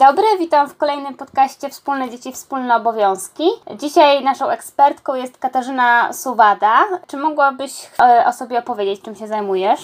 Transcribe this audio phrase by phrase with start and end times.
[0.00, 3.44] Dobry, witam w kolejnym podcaście Wspólne Dzieci, Wspólne Obowiązki.
[3.74, 6.84] Dzisiaj naszą ekspertką jest Katarzyna Suwada.
[7.06, 9.80] Czy mogłabyś e, o sobie opowiedzieć, czym się zajmujesz?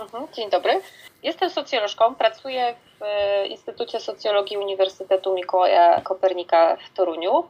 [0.00, 0.80] Mhm, dzień dobry.
[1.22, 7.44] Jestem socjolożką, pracuję w e, Instytucie Socjologii Uniwersytetu Mikołaja Kopernika w Toruniu.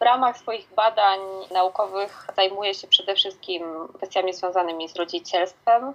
[0.00, 1.20] W ramach swoich badań
[1.50, 5.92] naukowych zajmuję się przede wszystkim kwestiami związanymi z rodzicielstwem,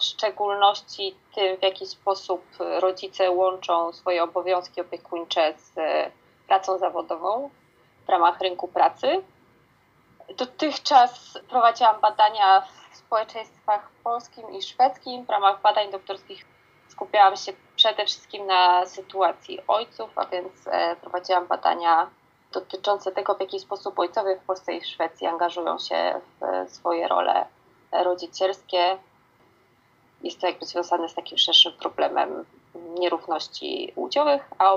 [0.00, 5.74] w szczególności tym, w jaki sposób rodzice łączą swoje obowiązki opiekuńcze z
[6.46, 7.50] pracą zawodową
[8.06, 9.22] w ramach rynku pracy.
[10.36, 15.24] Dotychczas prowadziłam badania w społeczeństwach polskim i szwedzkim.
[15.24, 16.44] W ramach badań doktorskich
[16.88, 22.10] skupiałam się przede wszystkim na sytuacji ojców, a więc e, prowadziłam badania
[22.52, 27.08] dotyczące tego, w jaki sposób ojcowie w Polsce i w Szwecji angażują się w swoje
[27.08, 27.46] role
[27.92, 28.98] rodzicielskie.
[30.22, 32.44] Jest to jakby związane z takim szerszym problemem
[32.98, 34.72] nierówności płciowych, a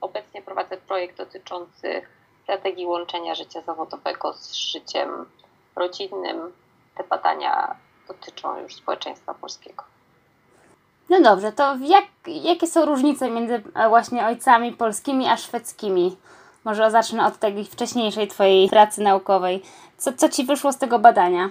[0.00, 2.02] obecnie prowadzę projekt dotyczący
[2.42, 5.26] strategii łączenia życia zawodowego z życiem
[5.76, 6.52] rodzinnym.
[6.96, 7.76] Te badania
[8.08, 9.84] dotyczą już społeczeństwa polskiego.
[11.08, 16.16] No dobrze, to jak, jakie są różnice między e, właśnie ojcami polskimi a szwedzkimi?
[16.64, 19.62] Może zacznę od tej wcześniejszej Twojej pracy naukowej.
[19.98, 21.48] Co, co Ci wyszło z tego badania?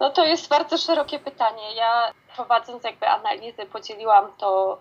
[0.00, 1.74] No to jest bardzo szerokie pytanie.
[1.74, 4.78] Ja prowadząc jakby analizę podzieliłam to,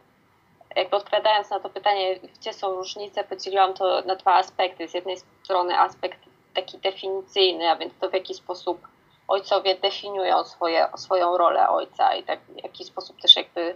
[0.76, 4.88] jakby odpowiadając na to pytanie, gdzie są różnice, podzieliłam to na dwa aspekty.
[4.88, 6.20] Z jednej strony aspekt
[6.54, 8.88] taki definicyjny, a więc to w jaki sposób
[9.28, 13.76] ojcowie definiują swoje, swoją rolę ojca i tak w jaki sposób też jakby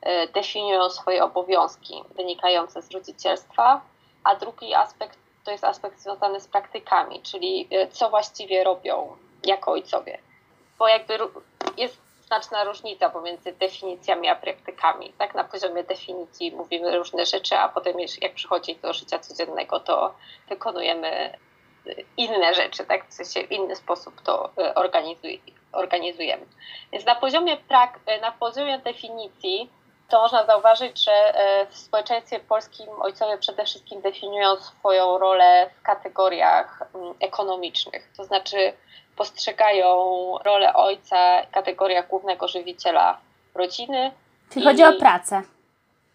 [0.00, 3.80] e, definiują swoje obowiązki wynikające z rodzicielstwa,
[4.24, 9.72] a drugi aspekt to jest aspekt związany z praktykami, czyli e, co właściwie robią jako
[9.72, 10.18] ojcowie.
[10.78, 11.18] Bo jakby
[11.76, 15.12] jest znaczna różnica pomiędzy definicjami a praktykami.
[15.18, 20.14] Tak na poziomie definicji mówimy różne rzeczy, a potem jak przychodzi do życia codziennego, to
[20.48, 21.38] wykonujemy
[22.16, 23.08] inne rzeczy, tak?
[23.08, 25.40] W sensie w inny sposób to organizuj,
[25.72, 26.46] organizujemy.
[26.92, 29.70] Więc na poziomie, prak, na poziomie definicji
[30.12, 35.82] to można zauważyć, że e, w społeczeństwie polskim ojcowie przede wszystkim definiują swoją rolę w
[35.82, 38.72] kategoriach mm, ekonomicznych, to znaczy
[39.16, 39.94] postrzegają
[40.44, 43.18] rolę ojca w kategoriach głównego żywiciela
[43.54, 44.10] rodziny.
[44.50, 45.42] Czyli chodzi o pracę.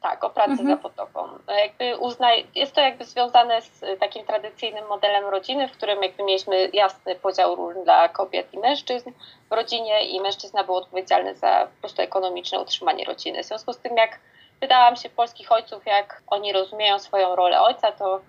[0.02, 0.70] Tak, o pracę mhm.
[0.70, 1.28] zawodową.
[1.48, 6.24] No jakby uznaj, jest to jakby związane z takim tradycyjnym modelem rodziny, w którym jakby
[6.24, 9.12] mieliśmy jasny podział ról dla kobiet i mężczyzn
[9.50, 13.44] w rodzinie i mężczyzna był odpowiedzialny za po prostu ekonomiczne utrzymanie rodziny.
[13.44, 14.20] W związku z tym, jak
[14.60, 18.22] pytałam się polskich ojców, jak oni rozumieją swoją rolę ojca, to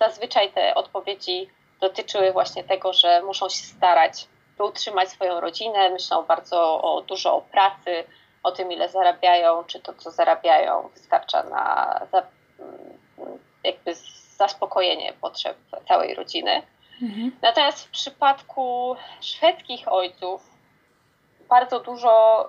[0.00, 6.22] zazwyczaj te odpowiedzi dotyczyły właśnie tego, że muszą się starać, by utrzymać swoją rodzinę, myślą
[6.22, 8.04] bardzo o, dużo o pracy,
[8.44, 12.22] o tym, ile zarabiają, czy to, co zarabiają, wystarcza na za,
[13.64, 13.94] jakby
[14.36, 15.56] zaspokojenie potrzeb
[15.88, 16.62] całej rodziny.
[17.02, 17.36] Mhm.
[17.42, 20.50] Natomiast w przypadku szwedzkich ojców
[21.48, 22.48] bardzo dużo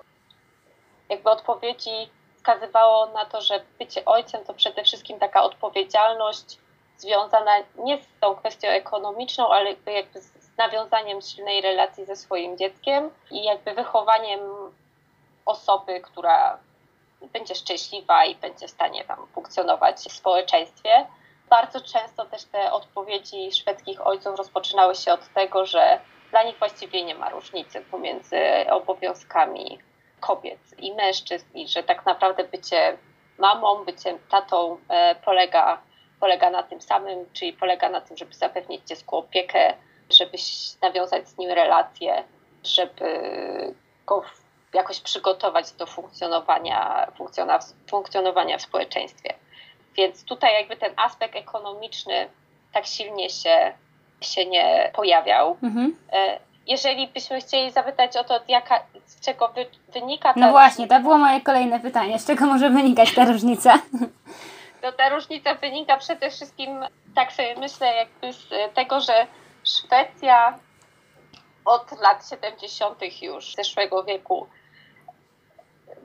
[1.08, 6.58] jakby odpowiedzi wskazywało na to, że bycie ojcem to przede wszystkim taka odpowiedzialność
[6.96, 13.10] związana nie z tą kwestią ekonomiczną, ale jakby z nawiązaniem silnej relacji ze swoim dzieckiem
[13.30, 14.40] i jakby wychowaniem
[15.46, 16.58] osoby, która
[17.32, 21.06] będzie szczęśliwa i będzie w stanie tam funkcjonować w społeczeństwie.
[21.50, 26.00] Bardzo często też te odpowiedzi szwedzkich ojców rozpoczynały się od tego, że
[26.30, 28.38] dla nich właściwie nie ma różnicy pomiędzy
[28.70, 29.78] obowiązkami
[30.20, 32.98] kobiet i mężczyzn, i że tak naprawdę bycie
[33.38, 35.82] mamą, bycie tatą e, polega,
[36.20, 39.74] polega na tym samym, czyli polega na tym, żeby zapewnić dziecku opiekę,
[40.10, 40.38] żeby
[40.82, 42.24] nawiązać z nim relacje,
[42.64, 43.74] żeby
[44.06, 44.24] go
[44.76, 47.06] jakoś przygotować do funkcjonowania,
[47.90, 49.34] funkcjonowania w społeczeństwie.
[49.94, 52.28] Więc tutaj jakby ten aspekt ekonomiczny
[52.72, 53.72] tak silnie się,
[54.20, 55.56] się nie pojawiał.
[55.62, 55.96] Mhm.
[56.12, 60.88] E, jeżeli byśmy chcieli zapytać o to, jaka, z czego wy, wynika ta No właśnie,
[60.88, 62.18] to było moje kolejne pytanie.
[62.18, 63.78] Z czego może wynikać ta różnica?
[64.82, 66.84] To ta różnica wynika przede wszystkim,
[67.14, 69.26] tak sobie myślę, jakby z tego, że
[69.66, 70.58] Szwecja
[71.64, 73.22] od lat 70.
[73.22, 74.46] już zeszłego wieku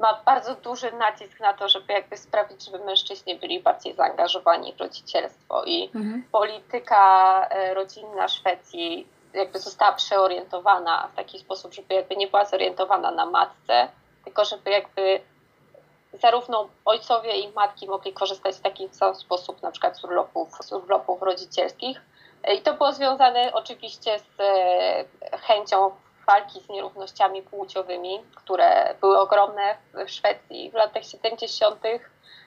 [0.02, 4.80] ma bardzo duży nacisk na to, żeby jakby sprawić, żeby mężczyźni byli bardziej zaangażowani w
[4.80, 6.24] rodzicielstwo i mhm.
[6.32, 13.12] polityka e, rodzinna Szwecji jakby została przeorientowana w taki sposób, żeby jakby nie była zorientowana
[13.12, 13.88] na matce,
[14.24, 15.22] tylko żeby jakby
[16.14, 20.74] zarówno ojcowie i matki mogli korzystać w taki sam sposób, na przykład z urlopów, z
[20.74, 22.02] urlopów rodzicielskich.
[22.58, 25.92] I to było związane oczywiście z e, chęcią
[26.32, 31.82] walki z nierównościami płciowymi, które były ogromne w Szwecji w latach 70.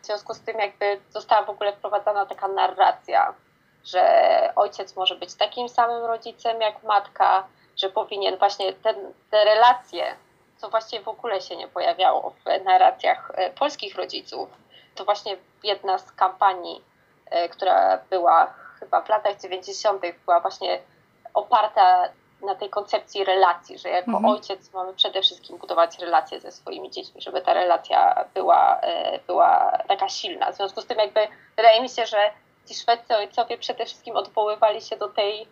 [0.03, 3.35] W związku z tym jakby została w ogóle wprowadzona taka narracja,
[3.85, 4.03] że
[4.57, 7.47] ojciec może być takim samym rodzicem jak matka,
[7.77, 8.97] że powinien właśnie ten,
[9.31, 10.17] te relacje,
[10.57, 14.49] co właściwie w ogóle się nie pojawiało w narracjach e, polskich rodziców,
[14.95, 16.85] to właśnie jedna z kampanii,
[17.31, 20.81] e, która była chyba w latach 90., była właśnie
[21.35, 22.09] oparta
[22.44, 24.25] na tej koncepcji relacji, że jako mhm.
[24.25, 29.79] ojciec mamy przede wszystkim budować relacje ze swoimi dziećmi, żeby ta relacja była, e, była
[29.88, 30.52] taka silna.
[30.52, 31.20] W związku z tym jakby
[31.56, 32.31] wydaje mi się, że
[32.69, 35.46] ci szwedzcy ojcowie przede wszystkim odwoływali się do tej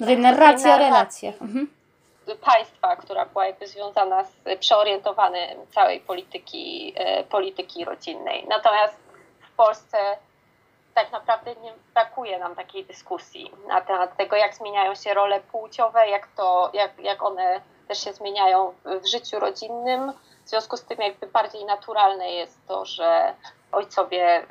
[0.00, 1.42] do tej narracji o relacjach.
[1.42, 1.70] Mhm.
[2.40, 8.46] Państwa, która była jakby związana z przeorientowaniem całej polityki, e, polityki rodzinnej.
[8.48, 8.96] Natomiast
[9.40, 9.98] w Polsce
[10.94, 16.08] tak naprawdę nie brakuje nam takiej dyskusji na temat tego, jak zmieniają się role płciowe,
[16.08, 20.12] jak, to, jak, jak one też się zmieniają w życiu rodzinnym.
[20.44, 23.34] W związku z tym jakby bardziej naturalne jest to, że
[23.72, 24.46] ojcowie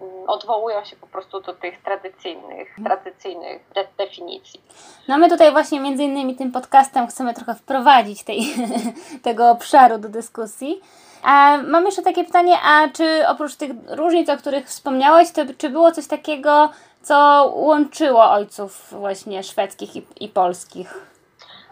[0.00, 4.62] mm, odwołują się po prostu do tych tradycyjnych, tradycyjnych de definicji.
[5.08, 8.40] No my tutaj właśnie między innymi tym podcastem chcemy trochę wprowadzić tej,
[9.22, 10.82] tego obszaru do dyskusji.
[11.22, 15.70] A mam jeszcze takie pytanie, a czy oprócz tych różnic, o których wspomniałeś, to czy
[15.70, 16.70] było coś takiego,
[17.02, 20.94] co łączyło ojców właśnie szwedzkich i, i polskich?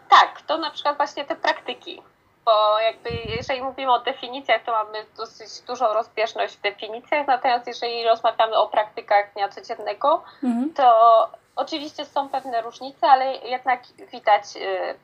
[0.08, 2.02] Tak, to na przykład właśnie te praktyki,
[2.44, 8.04] bo jakby jeżeli mówimy o definicjach, to mamy dosyć dużą rozbieżność w definicjach, natomiast jeżeli
[8.04, 10.75] rozmawiamy o praktykach dnia codziennego, mhm.
[10.75, 13.81] to oczywiście są pewne różnice, ale jednak
[14.12, 14.94] widać y,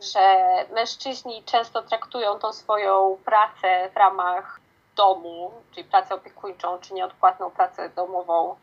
[0.00, 4.60] że mężczyźni często traktują tą swoją pracę w ramach
[4.96, 8.56] domu, czyli pracę opiekuńczą, czy nieodpłatną pracę domową,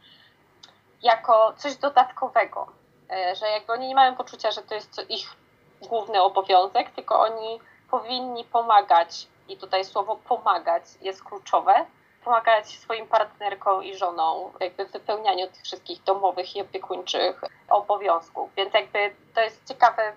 [1.01, 2.67] jako coś dodatkowego.
[3.09, 5.35] E, że jakby oni nie mają poczucia, że to jest ich
[5.81, 7.59] główny obowiązek, tylko oni
[7.91, 11.85] powinni pomagać, i tutaj słowo pomagać jest kluczowe,
[12.23, 18.49] pomagać swoim partnerkom i żonom jakby w wypełnianiu tych wszystkich domowych i opiekuńczych obowiązków.
[18.55, 20.13] Więc jakby to jest ciekawe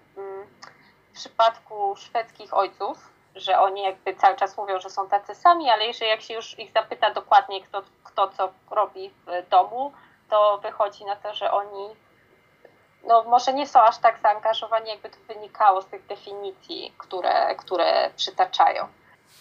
[1.14, 6.10] przypadku szwedzkich ojców, że oni jakby cały czas mówią, że są tacy sami, ale jeżeli
[6.10, 9.92] jak się już ich zapyta dokładnie, kto, kto co robi w domu,
[10.30, 11.96] to wychodzi na to, że oni
[13.06, 18.10] no może nie są aż tak zaangażowani, jakby to wynikało z tych definicji, które, które
[18.16, 18.88] przytaczają.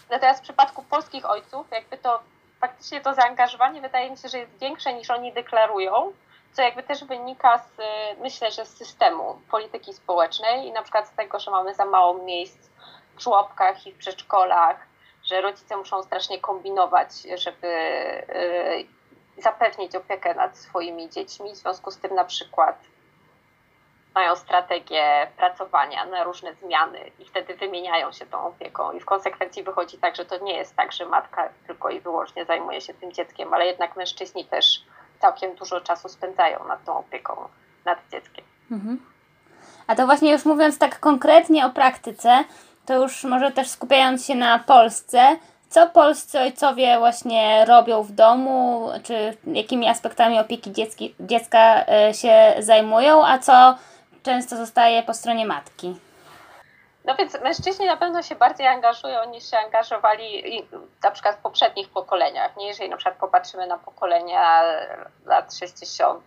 [0.10, 2.20] Natomiast w przypadku polskich ojców, jakby to
[2.60, 6.14] faktycznie to zaangażowanie wydaje mi się, że jest większe niż oni deklarują,
[6.54, 7.72] co jakby też wynika z,
[8.20, 12.14] myślę, że z systemu polityki społecznej i na przykład z tego, że mamy za mało
[12.14, 12.70] miejsc
[13.16, 14.88] w żłobkach i w przedszkolach,
[15.24, 21.52] że rodzice muszą strasznie kombinować, żeby y, zapewnić opiekę nad swoimi dziećmi.
[21.52, 22.78] W związku z tym na przykład
[24.16, 29.64] mają strategię pracowania na różne zmiany i wtedy wymieniają się tą opieką i w konsekwencji
[29.64, 33.12] wychodzi tak, że to nie jest tak, że matka tylko i wyłącznie zajmuje się tym
[33.12, 34.86] dzieckiem, ale jednak mężczyźni też
[35.24, 37.36] całkiem dużo czasu spędzają nad tą opieką
[37.86, 38.46] nad dzieckiem.
[38.72, 39.00] Mhm.
[39.88, 42.44] A to właśnie już mówiąc tak konkretnie o praktyce,
[42.86, 45.38] to już może też skupiając się na Polsce,
[45.70, 52.54] co polscy ojcowie właśnie robią w domu, czy jakimi aspektami opieki dziecki, dziecka e, się
[52.60, 53.76] zajmują, a co
[54.24, 55.96] często zostaje po stronie matki?
[57.06, 60.44] No więc mężczyźni na pewno się bardziej angażują niż się angażowali
[61.04, 62.58] na przykład w poprzednich pokoleniach.
[62.58, 64.64] Nie, jeżeli na przykład popatrzymy na pokolenia
[65.26, 66.24] lat 60.,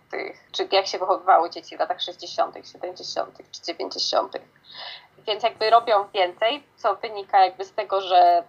[0.51, 3.37] czy jak się wychowywały dzieci w latach 60., 70.
[3.51, 4.37] czy 90.
[5.27, 8.43] Więc jakby robią więcej, co wynika jakby z tego, że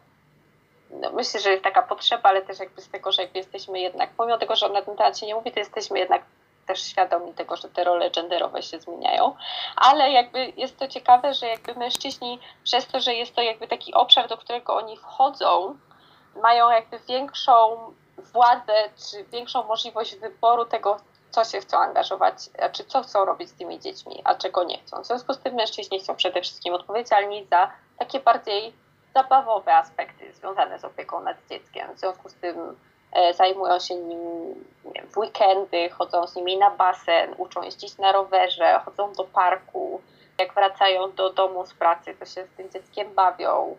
[0.90, 4.10] no myślę, że jest taka potrzeba, ale też jakby z tego, że jakby jesteśmy jednak,
[4.16, 6.22] pomimo tego, że na ten temat się nie mówi, to jesteśmy jednak
[6.68, 9.36] też świadomi tego, że te role genderowe się zmieniają,
[9.76, 13.94] ale jakby jest to ciekawe, że jakby mężczyźni przez to, że jest to jakby taki
[13.94, 15.78] obszar, do którego oni wchodzą,
[16.42, 17.78] mają jakby większą
[18.18, 18.72] władzę,
[19.10, 20.96] czy większą możliwość wyboru tego,
[21.30, 22.34] co się chcą angażować,
[22.72, 25.02] czy co chcą robić z tymi dziećmi, a czego nie chcą.
[25.02, 28.72] W związku z tym mężczyźni są przede wszystkim odpowiedzialni za takie bardziej
[29.14, 31.94] zabawowe aspekty związane z opieką nad dzieckiem.
[31.94, 32.76] W związku z tym
[33.34, 34.20] zajmują się nim
[35.12, 40.00] w weekendy, chodzą z nimi na basen, uczą jeździć na rowerze, chodzą do parku,
[40.38, 43.76] jak wracają do domu z pracy, to się z tym dzieckiem bawią,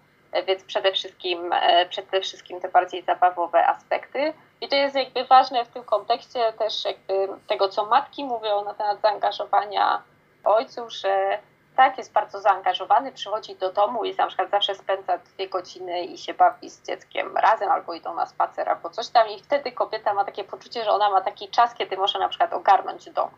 [0.48, 1.54] więc przede wszystkim,
[1.90, 4.34] przede wszystkim te bardziej zabawowe aspekty.
[4.62, 8.74] I to jest jakby ważne w tym kontekście też jakby tego, co matki mówią na
[8.74, 10.04] temat zaangażowania
[10.44, 11.40] ojców, że
[11.80, 16.18] tak, jest bardzo zaangażowany, przychodzi do domu i na przykład zawsze spędza dwie godziny i
[16.18, 20.14] się bawi z dzieckiem razem, albo idą na spacer, albo coś tam i wtedy kobieta
[20.14, 23.30] ma takie poczucie, że ona ma taki czas, kiedy może na przykład ogarnąć dom.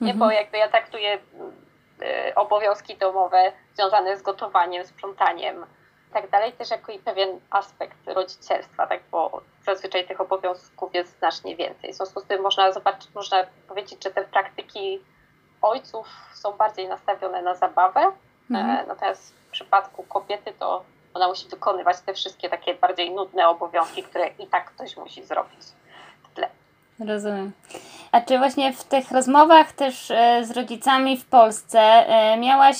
[0.00, 0.42] Nie, bo mhm.
[0.42, 5.66] jakby ja traktuję y, obowiązki domowe związane z gotowaniem, sprzątaniem
[6.10, 11.18] i tak dalej, też jako i pewien aspekt rodzicielstwa, tak, bo zazwyczaj tych obowiązków jest
[11.18, 11.92] znacznie więcej.
[11.92, 15.00] W związku z tym można zobaczyć, można powiedzieć, że te praktyki
[15.62, 18.12] ojców są bardziej nastawione na zabawę,
[18.50, 18.70] mhm.
[18.70, 24.02] E, natomiast w przypadku kobiety to ona musi wykonywać te wszystkie takie bardziej nudne obowiązki,
[24.02, 25.60] które i tak ktoś musi zrobić
[26.22, 26.48] w tle.
[27.08, 27.52] Rozumiem.
[28.12, 32.76] A czy właśnie w tych rozmowach też e, z rodzicami w Polsce e, miałaś,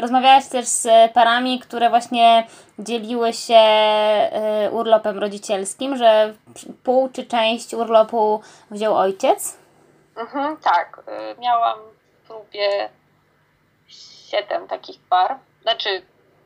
[0.00, 2.46] rozmawiałaś też z parami, które właśnie
[2.78, 3.60] dzieliły się
[4.70, 6.34] urlopem rodzicielskim, że
[6.84, 9.58] pół czy część urlopu wziął ojciec?
[10.16, 11.02] Mhm, tak.
[11.38, 11.78] Miałam
[12.30, 12.88] klubie
[14.28, 15.38] siedem takich par.
[15.62, 16.02] Znaczy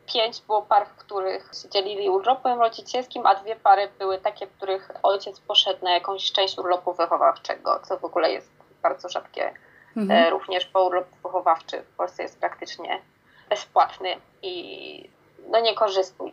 [0.07, 4.91] pięć było par, w których dzielili urlopem rodzicielskim, a dwie pary były takie, w których
[5.03, 8.51] ojciec poszedł na jakąś część urlopu wychowawczego, co w ogóle jest
[8.83, 9.55] bardzo rzadkie.
[9.97, 10.27] Mhm.
[10.27, 13.01] E, również po urlop wychowawczy w Polsce jest praktycznie
[13.49, 15.11] bezpłatny i
[15.51, 16.33] no niekorzystny.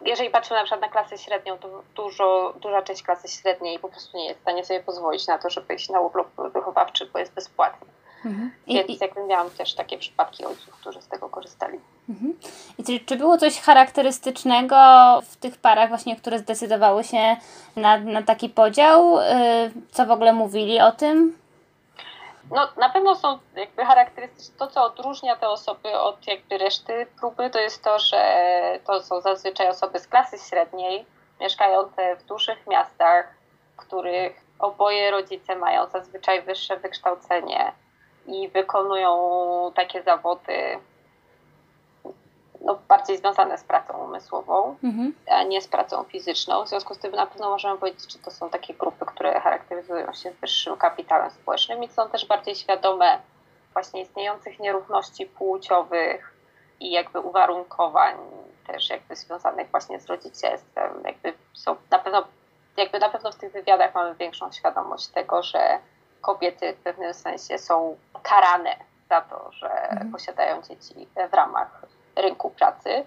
[0.00, 4.16] Jeżeli patrzymy na przykład na klasę średnią, to dużo, duża część klasy średniej po prostu
[4.16, 7.34] nie jest w stanie sobie pozwolić na to, żeby iść na urlop wychowawczy, bo jest
[7.34, 7.95] bezpłatny.
[8.24, 8.50] Mhm.
[8.66, 11.80] Więc I, jakby miałam też takie przypadki ojców, którzy z tego korzystali.
[12.08, 12.38] Mhm.
[12.78, 14.76] I czy, czy było coś charakterystycznego
[15.30, 17.36] w tych parach właśnie, które zdecydowały się
[17.76, 19.16] na, na taki podział?
[19.16, 19.22] Yy,
[19.92, 21.38] co w ogóle mówili o tym?
[22.50, 27.50] No, na pewno są jakby charakterystyczne, to co odróżnia te osoby od jakby reszty próby,
[27.50, 28.24] to jest to, że
[28.86, 31.06] to są zazwyczaj osoby z klasy średniej,
[31.40, 33.34] mieszkające w dużych miastach,
[33.72, 37.72] w których oboje rodzice mają zazwyczaj wyższe wykształcenie,
[38.26, 40.78] i wykonują takie zawody
[42.60, 45.14] no, bardziej związane z pracą umysłową, mhm.
[45.30, 46.64] a nie z pracą fizyczną.
[46.64, 50.12] W związku z tym na pewno możemy powiedzieć, że to są takie grupy, które charakteryzują
[50.12, 53.18] się wyższym kapitałem społecznym i są też bardziej świadome
[53.72, 56.34] właśnie istniejących nierówności płciowych
[56.80, 58.16] i jakby uwarunkowań
[58.66, 61.02] też jakby związanych właśnie z rodzicielstwem.
[61.04, 62.24] Jakby są na pewno,
[62.76, 65.78] jakby na pewno w tych wywiadach mamy większą świadomość tego, że
[66.20, 68.76] kobiety w pewnym sensie są karane
[69.08, 70.12] za to, że mhm.
[70.12, 71.82] posiadają dzieci w ramach
[72.16, 73.04] rynku pracy.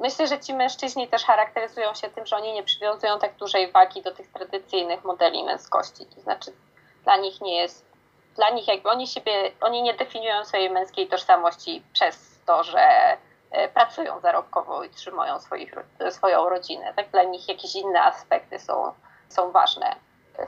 [0.00, 4.02] Myślę, że ci mężczyźni też charakteryzują się tym, że oni nie przywiązują tak dużej wagi
[4.02, 6.06] do tych tradycyjnych modeli męskości.
[6.06, 6.52] To znaczy,
[7.04, 7.84] dla nich nie jest,
[8.36, 13.16] dla nich jakby oni siebie, oni nie definiują swojej męskiej tożsamości przez to, że
[13.50, 15.74] e, pracują zarobkowo i trzymają swoich,
[16.10, 16.92] swoją rodzinę.
[16.96, 18.92] Tak dla nich jakieś inne aspekty są,
[19.28, 19.96] są ważne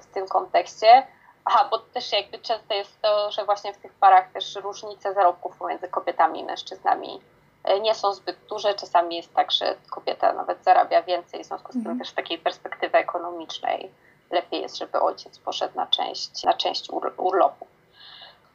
[0.00, 1.06] w tym kontekście.
[1.44, 5.56] Aha, bo też jakby często jest to, że właśnie w tych parach też różnice zarobków
[5.56, 7.20] pomiędzy kobietami i mężczyznami
[7.64, 8.74] e, nie są zbyt duże.
[8.74, 11.98] Czasami jest tak, że kobieta nawet zarabia więcej, w związku z tym mhm.
[11.98, 13.90] też z takiej perspektywy ekonomicznej
[14.30, 17.66] lepiej jest, żeby ojciec poszedł na część, na część urlopu.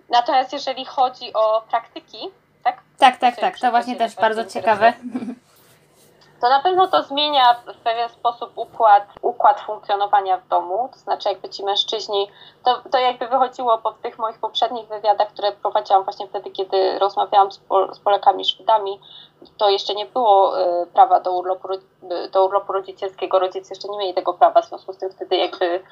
[0.09, 2.31] Natomiast jeżeli chodzi o praktyki,
[2.63, 2.81] tak?
[2.97, 3.59] Tak, tak, tak.
[3.59, 4.93] To właśnie też bardzo ciekawe
[6.41, 10.89] to na pewno to zmienia w pewien sposób układ, układ funkcjonowania w domu.
[10.93, 12.27] To znaczy, jakby ci mężczyźni,
[12.63, 17.51] to, to jakby wychodziło po tych moich poprzednich wywiadach, które prowadziłam właśnie wtedy, kiedy rozmawiałam
[17.51, 18.99] z, Pol z Polakami Szwedami,
[19.57, 21.67] to jeszcze nie było y, prawa do urlopu,
[22.31, 23.39] do urlopu rodzicielskiego.
[23.39, 25.83] Rodzice jeszcze nie mieli tego prawa, w związku z tym wtedy jakby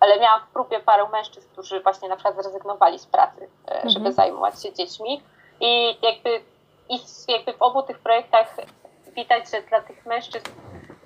[0.00, 4.08] ale miałam w próbie paru mężczyzn, którzy właśnie na przykład zrezygnowali z pracy, y, żeby
[4.08, 4.12] mhm.
[4.12, 5.22] zajmować się dziećmi.
[5.60, 6.40] I jakby,
[6.88, 8.56] i jakby w obu tych projektach
[9.14, 10.50] widać, że dla tych mężczyzn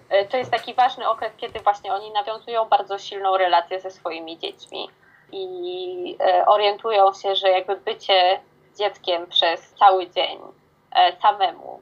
[0.08, 4.38] e, to jest taki ważny okres, kiedy właśnie oni nawiązują bardzo silną relację ze swoimi
[4.38, 4.88] dziećmi
[5.32, 8.40] i e, orientują się, że jakby bycie
[8.78, 10.38] dzieckiem przez cały dzień
[10.92, 11.80] e, samemu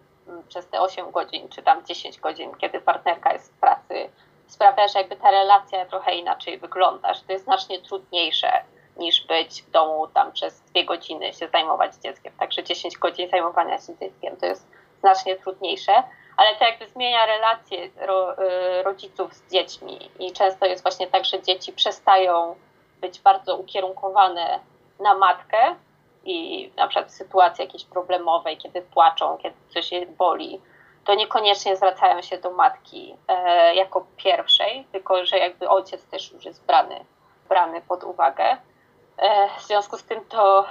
[0.49, 4.11] przez te 8 godzin, czy tam 10 godzin, kiedy partnerka jest w pracy,
[4.47, 8.65] sprawia, że jakby ta relacja trochę inaczej wygląda, że to jest znacznie trudniejsze
[8.97, 12.33] niż być w domu tam przez dwie godziny się zajmować dzieckiem.
[12.39, 14.67] Także 10 godzin zajmowania się dzieckiem to jest
[15.05, 16.03] znacznie trudniejsze,
[16.37, 21.25] ale to jakby zmienia relacje ro, y, rodziców z dziećmi i często jest właśnie tak,
[21.25, 22.57] że dzieci przestają
[23.01, 24.61] być bardzo ukierunkowane
[25.01, 25.77] na matkę
[26.25, 30.61] i na przykład w sytuacji jakiejś problemowej, kiedy płaczą, kiedy coś je boli,
[31.05, 36.45] to niekoniecznie zwracają się do matki e, jako pierwszej, tylko że jakby ojciec też już
[36.45, 37.05] jest brany,
[37.49, 38.57] brany pod uwagę.
[39.17, 40.67] E, w związku z tym to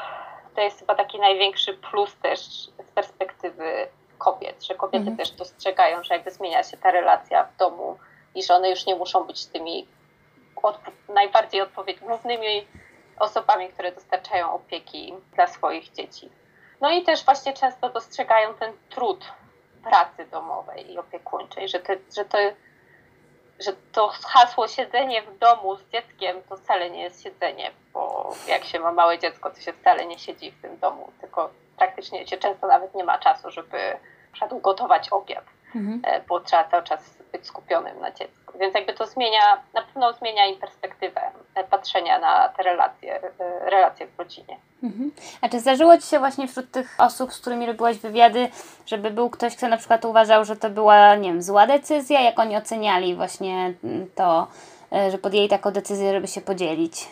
[0.56, 2.40] to jest chyba taki największy plus też
[2.80, 3.88] z perspektywy
[4.24, 5.18] kobiet, że kobiety mhm.
[5.18, 7.98] też dostrzegają, że jakby zmienia się ta relacja w domu
[8.36, 9.88] i że one już nie muszą być tymi
[11.10, 12.68] najbardziej odpowiedź, głównymi
[13.20, 16.30] osobami, które dostarczają opieki dla swoich dzieci.
[16.82, 19.25] No i też właśnie często dostrzegają ten trud
[19.84, 22.38] pracy domowej i opiekuńczej, że, te, że, to,
[23.60, 28.63] że to hasło siedzenie w domu z dzieckiem to wcale nie jest siedzenie, bo jak
[28.63, 32.38] się ma małe dziecko, to się wcale nie siedzi w tym domu, tylko praktycznie się
[32.38, 33.77] często nawet nie ma czasu, żeby
[34.62, 35.44] gotować obiad,
[35.75, 36.02] mhm.
[36.04, 38.58] E, bo trzeba cały czas być skupionym na dziecku.
[38.60, 41.22] Więc jakby to zmienia, na pewno zmienia im perspektywę
[41.56, 44.58] e, patrzenia na te relacje, e, relacje w rodzinie.
[44.84, 45.12] Mhm.
[45.42, 48.50] A czy zdarzyło Ci się właśnie wśród tych osób, z którymi robiłaś wywiady,
[48.86, 52.22] żeby był ktoś, kto na przykład uważał, że to była, nie wiem, zła decyzja?
[52.22, 53.74] Jak oni oceniali właśnie
[54.16, 54.48] to,
[55.12, 57.08] że podjęli taką decyzję, żeby się podzielić?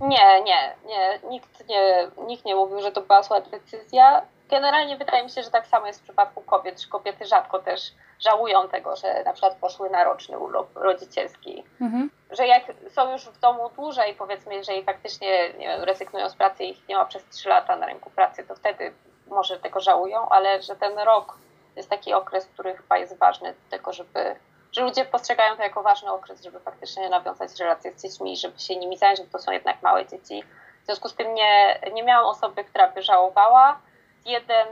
[0.00, 1.30] Nie, nie, nie.
[1.30, 5.50] Nikt nie, nikt nie mówił, że to była zła decyzja generalnie wydaje mi się, że
[5.50, 7.80] tak samo jest w przypadku kobiet, że kobiety rzadko też
[8.20, 11.64] żałują tego, że na przykład poszły na roczny urlop rodzicielski.
[11.80, 12.10] Mhm.
[12.30, 16.64] Że jak są już w domu dłużej, powiedzmy, jeżeli faktycznie nie wiem, rezygnują z pracy
[16.64, 18.92] i ich nie ma przez 3 lata na rynku pracy, to wtedy
[19.26, 21.38] może tego żałują, ale że ten rok
[21.76, 24.36] jest taki okres, który chyba jest ważny do tego, żeby
[24.72, 28.76] że ludzie postrzegają to jako ważny okres, żeby faktycznie nawiązać relacje z dziećmi, żeby się
[28.76, 30.44] nimi zająć, bo to są jednak małe dzieci.
[30.82, 33.80] W związku z tym nie, nie miałam osoby, która by żałowała,
[34.24, 34.68] jeden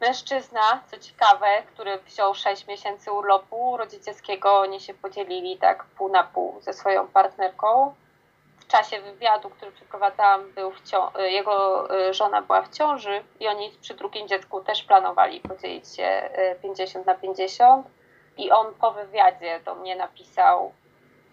[0.00, 6.24] mężczyzna, co ciekawe, który wziął 6 miesięcy urlopu rodzicielskiego, oni się podzielili tak pół na
[6.24, 7.94] pół ze swoją partnerką.
[8.58, 10.72] W czasie wywiadu, który przeprowadzałam, był
[11.18, 16.30] jego y, żona była w ciąży i oni przy drugim dziecku też planowali podzielić się
[16.62, 17.86] 50 y, na 50.
[18.36, 20.72] I on po wywiadzie do mnie napisał,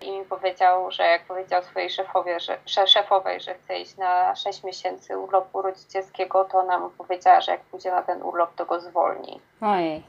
[0.01, 4.63] i mi powiedział, że jak powiedział swojej szefowie, że, szefowej, że chce iść na 6
[4.63, 8.79] miesięcy urlopu rodzicielskiego, to ona mu powiedziała, że jak pójdzie na ten urlop, to go
[8.79, 9.41] zwolni.
[9.61, 10.03] Ojej.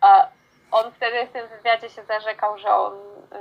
[0.00, 0.28] A
[0.70, 2.92] on wtedy w tym wywiadzie się zarzekał, że on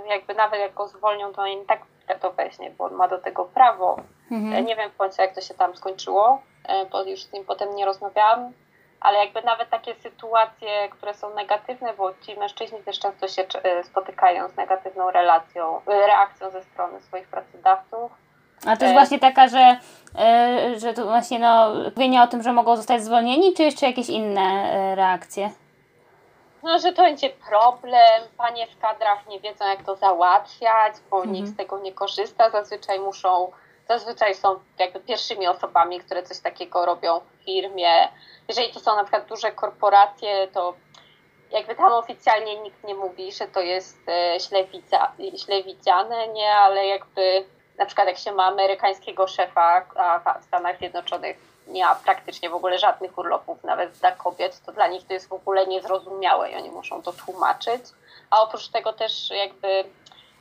[0.10, 1.82] jakby nawet jak go zwolnią, to on tak
[2.20, 4.00] to weźmie, bo on ma do tego prawo.
[4.32, 4.66] Mhm.
[4.66, 7.76] Nie wiem w końcu, jak to się tam skończyło, e, bo już z nim potem
[7.76, 8.52] nie rozmawiałam
[9.00, 13.84] ale jakby nawet takie sytuacje, które są negatywne, bo ci mężczyźni też często się e,
[13.84, 18.12] spotykają z negatywną relacją, e, reakcją ze strony swoich pracodawców.
[18.66, 19.78] A to jest e, właśnie taka, że,
[20.78, 24.96] że tu właśnie no, mówienie o tym, że mogą zostać zwolnieni, czy jeszcze jakieś inne
[24.96, 25.50] reakcje?
[26.64, 31.34] No, że to będzie problem, panie w kadrach nie wiedzą jak to załatwiać, bo mhm.
[31.34, 33.52] nikt z tego nie korzysta, zazwyczaj muszą,
[33.88, 38.10] zazwyczaj są jakby pierwszymi osobami, które coś takiego robią w firmie,
[38.48, 40.74] jeżeli to są na przykład duże korporacje, to
[41.52, 44.40] jakby tam oficjalnie nikt nie mówi, że to jest e,
[45.38, 47.46] źle widziane, nie, ale jakby
[47.78, 52.56] na przykład jak się ma amerykańskiego szefa, a w Stanach Zjednoczonych nie ma praktycznie w
[52.56, 56.56] ogóle żadnych urlopów, nawet dla kobiet, to dla nich to jest w ogóle niezrozumiałe i
[56.56, 57.82] oni muszą to tłumaczyć.
[58.30, 59.84] A oprócz tego też jakby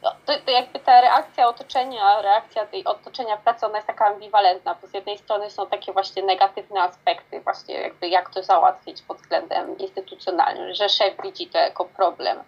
[0.02, 4.76] no, to, to, jakby ta reakcja otoczenia, reakcja tej otoczenia pracy, ona jest taka ambiwalentna,
[4.82, 9.16] bo z jednej strony są takie właśnie negatywne aspekty, właśnie jakby jak to załatwić pod
[9.16, 12.38] względem instytucjonalnym, że szef widzi to jako problem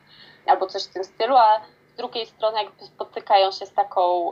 [0.47, 4.31] albo coś w tym stylu, a z drugiej strony jakby spotykają się z taką,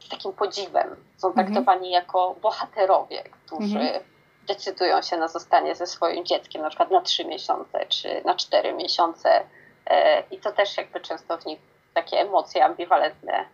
[0.00, 1.46] z takim podziwem, są mhm.
[1.46, 4.04] traktowani jako bohaterowie, którzy mhm.
[4.46, 8.72] decydują się na zostanie ze swoim dzieckiem, na przykład na trzy miesiące czy na cztery
[8.72, 9.44] miesiące
[9.86, 11.58] e, i to też jakby często w nich
[12.02, 13.44] takie emocje ambiwalentne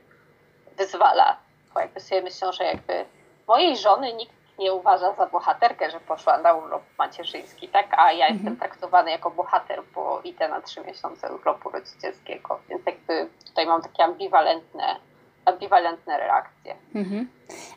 [0.76, 1.36] wyzwala,
[1.74, 3.04] bo jakby sobie myślą, że jakby
[3.48, 7.86] mojej żony nikt nie uważa za bohaterkę, że poszła na urlop macierzyński, tak?
[7.98, 8.34] A ja mhm.
[8.34, 13.82] jestem traktowany jako bohater, bo idę na trzy miesiące urlopu rodzicielskiego, więc jakby tutaj mam
[13.82, 14.96] takie ambiwalentne
[15.44, 16.76] ambiwalentne reakcje.
[16.94, 17.28] Mhm.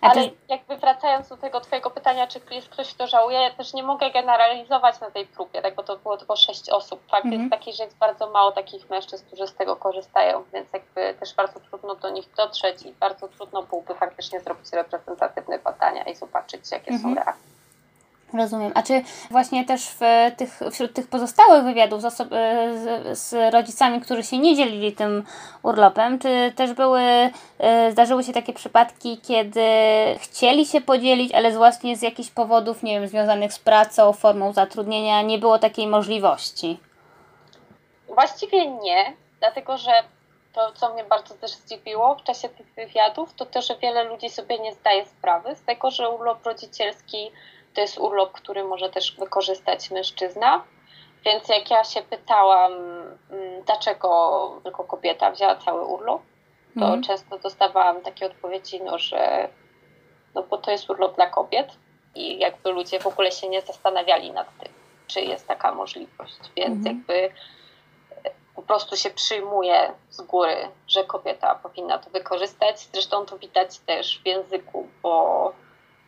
[0.01, 0.35] Ale ty...
[0.49, 4.11] jakby wracając do tego twojego pytania, czy jest ktoś, kto żałuje, ja też nie mogę
[4.11, 7.07] generalizować na tej próbie, tak, bo to było tylko sześć osób.
[7.11, 7.41] Fakt mhm.
[7.41, 11.35] jest taki, że jest bardzo mało takich mężczyzn, którzy z tego korzystają, więc jakby też
[11.35, 16.71] bardzo trudno do nich dotrzeć i bardzo trudno byłoby faktycznie zrobić reprezentatywne badania i zobaczyć,
[16.71, 17.01] jakie mhm.
[17.01, 17.56] są reakcje.
[18.33, 18.71] Rozumiem.
[18.75, 20.01] A czy właśnie też w
[20.37, 22.29] tych, wśród tych pozostałych wywiadów z, oso-
[22.75, 25.23] z, z, rodzicami, którzy się nie dzielili tym
[25.63, 27.01] urlopem, czy też były,
[27.59, 29.61] e, zdarzyły się takie przypadki, kiedy
[30.19, 35.21] chcieli się podzielić, ale właśnie z jakichś powodów, nie wiem, związanych z pracą, formą zatrudnienia,
[35.21, 36.79] nie było takiej możliwości?
[38.07, 39.91] Właściwie nie, dlatego że
[40.53, 44.29] to, co mnie bardzo też zdziwiło w czasie tych wywiadów, to to, że wiele ludzi
[44.29, 47.31] sobie nie zdaje sprawy z tego, że urlop rodzicielski
[47.77, 50.63] to jest urlop, który może też wykorzystać mężczyzna.
[51.25, 56.21] Więc jak ja się pytałam, mm, dlaczego tylko kobieta wzięła cały urlop,
[56.79, 57.03] to mhm.
[57.03, 59.49] często dostawałam takie odpowiedzi, no, że,
[60.35, 61.67] no bo to jest urlop dla kobiet
[62.15, 64.73] i jakby ludzie w ogóle się nie zastanawiali nad tym,
[65.07, 66.85] czy jest taka możliwość, więc mhm.
[66.85, 67.31] jakby
[68.55, 70.55] po prostu się przyjmuje z góry,
[70.87, 72.79] że kobieta powinna to wykorzystać.
[72.93, 75.53] Zresztą to widać też w języku, bo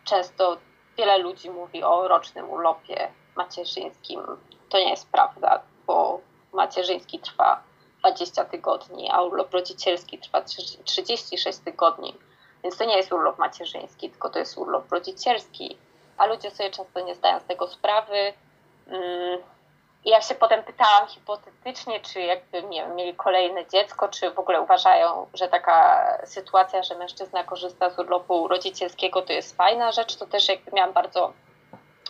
[0.05, 0.57] często
[0.99, 4.21] wiele ludzi mówi o rocznym urlopie macierzyńskim.
[4.69, 6.21] To nie jest prawda, bo
[6.53, 7.63] macierzyński trwa
[7.99, 10.41] 20 tygodni, a urlop rodzicielski trwa
[10.83, 12.15] 36 tygodni.
[12.63, 15.77] Więc to nie jest urlop macierzyński, tylko to jest urlop rodzicielski.
[16.17, 18.33] A ludzie sobie często nie zdają z tego sprawy.
[18.87, 19.39] Mm,
[20.05, 24.61] i ja się potem pytałam hipotetycznie, czy jakby nie mieli kolejne dziecko, czy w ogóle
[24.61, 30.15] uważają, że taka sytuacja, że mężczyzna korzysta z urlopu rodzicielskiego, to jest fajna rzecz.
[30.15, 31.33] To też jakby miałam bardzo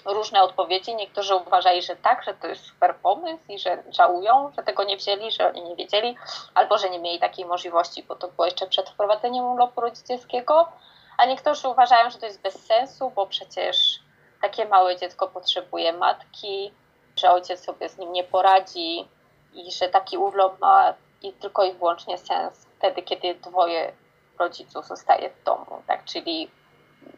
[0.06, 0.95] różne odpowiedzi.
[0.95, 4.97] Niektórzy uważali, że tak, że to jest super pomysł i że żałują, że tego nie
[4.97, 6.17] wzięli, że oni nie wiedzieli,
[6.54, 10.69] albo że nie mieli takiej możliwości, bo to było jeszcze przed wprowadzeniem urlopu rodzicielskiego.
[11.17, 13.99] A niektórzy uważają, że to jest bez sensu, bo przecież
[14.41, 16.71] takie małe dziecko potrzebuje matki,
[17.20, 19.08] że ojciec sobie z nim nie poradzi
[19.54, 23.92] i że taki urlop ma i tylko i wyłącznie sens wtedy, kiedy dwoje
[24.40, 26.06] rodziców zostaje w domu, tak?
[26.06, 26.50] Czyli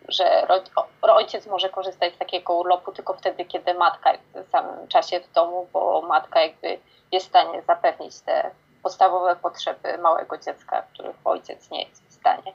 [0.08, 0.48] że
[1.02, 5.32] ojciec może korzystać z takiego urlopu tylko wtedy, kiedy matka jest w samym czasie w
[5.32, 6.80] domu, bo matka jakby
[7.12, 8.52] jest w stanie zapewnić te
[8.84, 12.54] podstawowe potrzeby małego dziecka, których ojciec nie jest w stanie.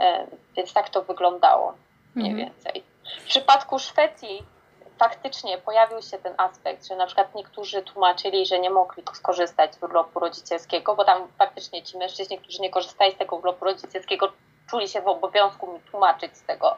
[0.00, 1.74] E, więc tak to wyglądało
[2.14, 2.50] mniej mhm.
[2.50, 2.82] więcej.
[3.20, 4.46] W przypadku Szwecji
[5.02, 9.82] faktycznie pojawił się ten aspekt, że na przykład niektórzy tłumaczyli, że nie mogli skorzystać z
[9.82, 14.32] urlopu rodzicielskiego, bo tam faktycznie ci mężczyźni, którzy nie korzystali z tego urlopu rodzicielskiego,
[14.70, 16.76] czuli się w obowiązku mi tłumaczyć z tego,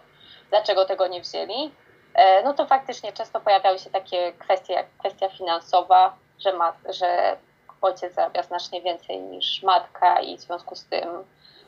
[0.50, 1.74] dlaczego tego nie wzięli.
[2.14, 7.36] E, no to faktycznie często pojawiały się takie kwestie jak kwestia finansowa, że, ma, że
[7.82, 11.08] ojciec zarabia znacznie więcej niż matka i w związku z tym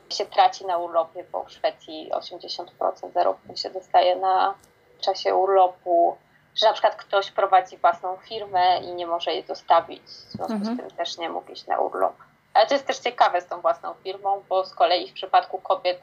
[0.09, 4.55] się traci na urlopie, bo w Szwecji 80% zarobku się dostaje na
[5.01, 6.17] czasie urlopu
[6.57, 10.75] że na przykład ktoś prowadzi własną firmę i nie może jej zostawić, w związku mhm.
[10.75, 12.13] z tym też nie mógł iść na urlop.
[12.53, 16.01] Ale to jest też ciekawe z tą własną firmą, bo z kolei w przypadku kobiet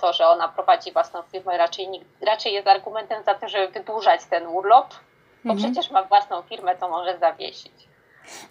[0.00, 1.88] to, że ona prowadzi własną firmę raczej,
[2.20, 4.94] raczej jest argumentem za to, żeby wydłużać ten urlop,
[5.44, 5.72] bo mhm.
[5.72, 7.72] przecież ma własną firmę, to może zawiesić.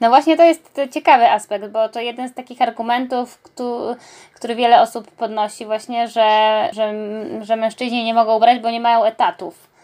[0.02, 3.96] No właśnie to jest ciekawy aspekt, bo to jeden z takich argumentów, który,
[4.34, 6.94] który wiele osób podnosi właśnie, że, że,
[7.42, 9.75] że mężczyźni nie mogą brać, bo nie mają etatów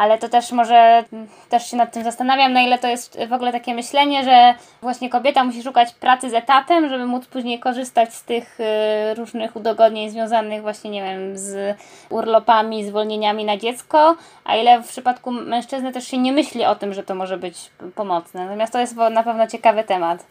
[0.00, 1.04] ale to też może
[1.48, 5.10] też się nad tym zastanawiam, na ile to jest w ogóle takie myślenie, że właśnie
[5.10, 10.10] kobieta musi szukać pracy z etatem, żeby móc później korzystać z tych y, różnych udogodnień
[10.10, 11.76] związanych właśnie, nie wiem, z
[12.10, 16.94] urlopami, zwolnieniami na dziecko, a ile w przypadku mężczyzny też się nie myśli o tym,
[16.94, 18.44] że to może być pomocne.
[18.44, 20.26] Natomiast to jest na pewno ciekawy temat.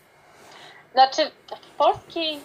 [0.93, 2.39] Znaczy, w polskiej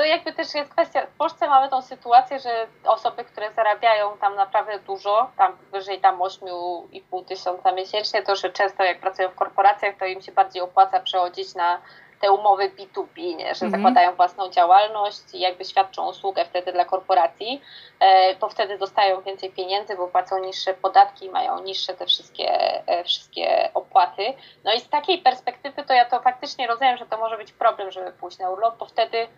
[0.00, 4.34] to jakby też jest kwestia, w Polsce mamy tą sytuację, że osoby, które zarabiają tam
[4.34, 9.96] naprawdę dużo, tam wyżej tam 8,5 tysiąca miesięcznie, to że często jak pracują w korporacjach,
[9.96, 11.80] to im się bardziej opłaca przechodzić na
[12.20, 13.54] te umowy B2B, nie?
[13.54, 13.70] że mhm.
[13.70, 17.62] zakładają własną działalność i jakby świadczą usługę wtedy dla korporacji,
[18.00, 22.48] e, to wtedy dostają więcej pieniędzy, bo płacą niższe podatki i mają niższe te wszystkie,
[22.86, 24.22] e, wszystkie opłaty.
[24.64, 27.90] No i z takiej perspektywy to ja to faktycznie rozumiem, że to może być problem,
[27.90, 29.28] żeby pójść na urlop, bo wtedy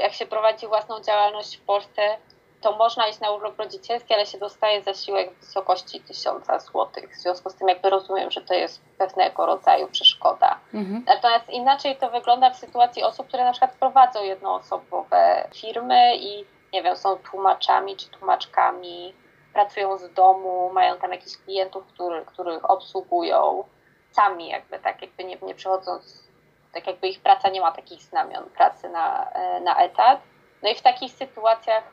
[0.00, 2.16] jak się prowadzi własną działalność w Polsce,
[2.60, 6.88] to można iść na urlop rodzicielski, ale się dostaje zasiłek w wysokości 1000 zł.
[7.12, 10.58] W związku z tym jakby rozumiem, że to jest pewnego rodzaju przeszkoda.
[10.74, 11.04] Mhm.
[11.06, 16.82] Natomiast inaczej to wygląda w sytuacji osób, które na przykład prowadzą jednoosobowe firmy i nie
[16.82, 19.14] wiem, są tłumaczami czy tłumaczkami,
[19.52, 23.64] pracują z domu, mają tam jakichś klientów, który, których obsługują
[24.10, 26.29] sami jakby tak jakby nie, nie przechodząc
[26.72, 30.20] tak jakby ich praca nie ma takich znamion pracy na, e, na etat.
[30.62, 31.84] No i w takich sytuacjach,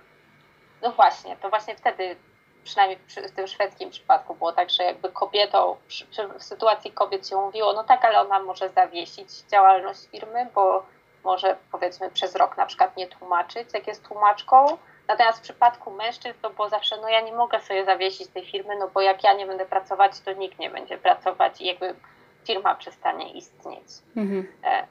[0.82, 2.16] no właśnie, to właśnie wtedy,
[2.64, 5.78] przynajmniej w tym szwedzkim przypadku było tak, że jakby kobietą,
[6.40, 10.86] w sytuacji kobiet się mówiło, no tak, ale ona może zawiesić działalność firmy, bo
[11.24, 14.78] może powiedzmy przez rok na przykład nie tłumaczyć, jak jest tłumaczką.
[15.08, 18.76] Natomiast w przypadku mężczyzn to było zawsze, no ja nie mogę sobie zawiesić tej firmy,
[18.80, 21.96] no bo jak ja nie będę pracować, to nikt nie będzie pracować i jakby
[22.48, 23.88] firma przestanie istnieć.
[24.16, 24.48] Mhm.
[24.64, 24.88] E,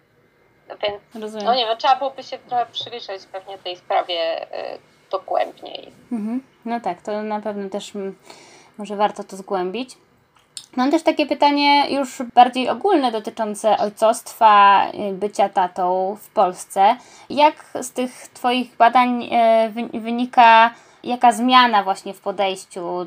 [0.68, 1.46] więc, Rozumiem.
[1.46, 4.78] no nie wiem, trzeba byłoby się trochę przyjrzeć pewnie tej sprawie e,
[5.10, 5.92] dogłębniej.
[6.12, 6.42] Mhm.
[6.64, 7.92] No tak, to na pewno też
[8.78, 9.98] może warto to zgłębić.
[10.76, 16.96] Mam też takie pytanie już bardziej ogólne dotyczące ojcostwa, e, bycia tatą w Polsce.
[17.30, 19.30] Jak z tych Twoich badań
[19.94, 20.70] wynika,
[21.04, 23.06] jaka zmiana właśnie w podejściu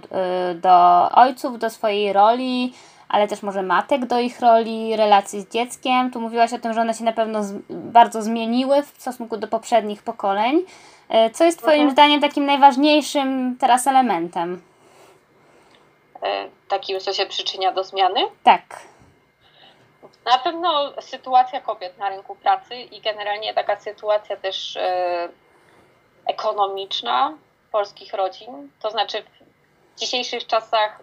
[0.56, 2.74] do ojców, do swojej roli,
[3.10, 6.12] ale też może matek do ich roli, relacji z dzieckiem.
[6.12, 9.48] Tu mówiłaś o tym, że one się na pewno z, bardzo zmieniły w stosunku do
[9.48, 10.66] poprzednich pokoleń.
[11.10, 11.92] E, co jest Twoim mhm.
[11.92, 14.62] zdaniem takim najważniejszym teraz elementem?
[16.24, 18.20] E, takim, co się przyczynia do zmiany?
[18.44, 18.80] Tak.
[20.26, 25.30] Na pewno sytuacja kobiet na rynku pracy i generalnie taka sytuacja też e,
[26.26, 27.34] ekonomiczna
[27.72, 28.70] polskich rodzin.
[28.82, 29.24] To znaczy
[29.96, 31.00] w dzisiejszych czasach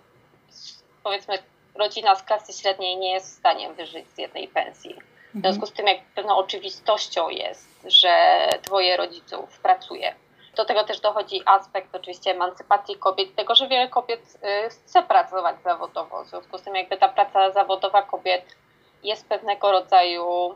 [1.02, 1.38] powiedzmy
[1.78, 4.94] rodzina z klasy średniej nie jest w stanie wyżyć z jednej pensji.
[4.94, 5.54] W mhm.
[5.54, 10.14] związku z tym jak pewną oczywistością jest, że dwoje rodziców pracuje.
[10.56, 14.20] Do tego też dochodzi aspekt oczywiście emancypacji kobiet, tego, że wiele kobiet
[14.66, 16.24] y, chce pracować zawodowo.
[16.24, 18.56] W związku z tym jakby ta praca zawodowa kobiet
[19.02, 20.54] jest pewnego rodzaju,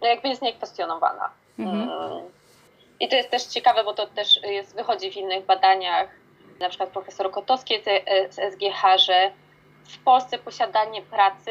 [0.00, 1.30] no jakby jest niekwestionowana.
[1.58, 1.90] Mhm.
[1.90, 2.22] Mm.
[3.00, 6.08] I to jest też ciekawe, bo to też jest, wychodzi w innych badaniach,
[6.60, 7.74] na przykład profesor Kotowski
[8.30, 9.30] z SGH, że
[9.84, 11.50] w Polsce posiadanie pracy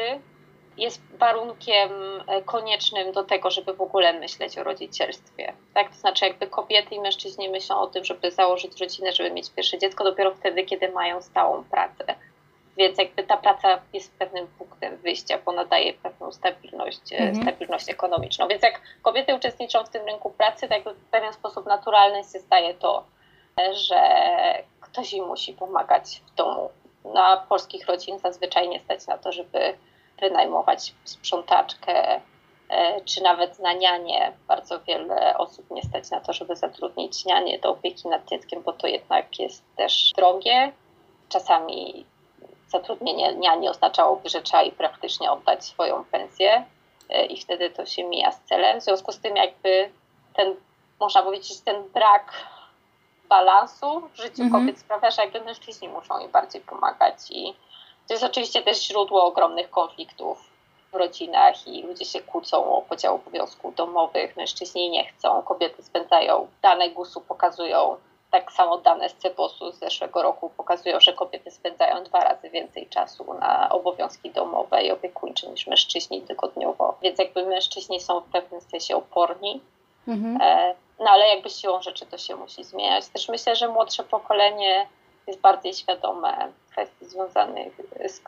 [0.76, 1.90] jest warunkiem
[2.26, 5.52] e, koniecznym do tego, żeby w ogóle myśleć o rodzicielstwie.
[5.74, 5.90] Tak?
[5.90, 9.78] To znaczy, jakby kobiety i mężczyźni myślą o tym, żeby założyć rodzinę, żeby mieć pierwsze
[9.78, 12.04] dziecko, dopiero wtedy, kiedy mają stałą pracę.
[12.76, 17.42] Więc jakby ta praca jest pewnym punktem wyjścia, bo nadaje pewną stabilność, e, mhm.
[17.42, 18.48] stabilność ekonomiczną.
[18.48, 22.74] Więc jak kobiety uczestniczą w tym rynku pracy, tak w pewien sposób naturalny się staje
[22.74, 23.04] to,
[23.72, 24.00] że
[24.80, 26.70] ktoś im musi pomagać w domu.
[27.04, 29.74] Na polskich rodzin zazwyczaj nie stać na to, żeby
[30.20, 32.20] wynajmować sprzątaczkę,
[32.68, 34.32] e, czy nawet na nianie.
[34.48, 38.72] Bardzo wiele osób nie stać na to, żeby zatrudnić nianie do opieki nad dzieckiem, bo
[38.72, 40.72] to jednak jest też drogie.
[41.28, 42.06] Czasami
[42.68, 46.64] zatrudnienie niani oznaczałoby, że trzeba jej praktycznie oddać swoją pensję
[47.10, 48.80] e, i wtedy to się mija z celem.
[48.80, 49.90] W związku z tym jakby
[50.36, 50.56] ten,
[51.00, 52.32] można powiedzieć, ten brak
[53.34, 54.50] balansu w życiu mhm.
[54.52, 57.54] kobiet sprawia, że jakby mężczyźni muszą im bardziej pomagać i
[58.08, 60.50] to jest oczywiście też źródło ogromnych konfliktów
[60.92, 66.48] w rodzinach i ludzie się kłócą o podział obowiązków domowych, mężczyźni nie chcą, kobiety spędzają,
[66.62, 67.96] dane GUS-u pokazują,
[68.30, 72.86] tak samo dane z CEPOS-u z zeszłego roku pokazują, że kobiety spędzają dwa razy więcej
[72.86, 76.96] czasu na obowiązki domowe i opiekuńcze niż mężczyźni tygodniowo.
[77.02, 79.60] Więc jakby mężczyźni są w pewnym sensie oporni,
[80.08, 80.38] mhm.
[80.40, 83.08] E, no ale jakby siłą rzeczy to się musi zmieniać.
[83.08, 84.86] Też myślę, że młodsze pokolenie
[85.26, 87.72] jest bardziej świadome kwestii związanych
[88.06, 88.22] z,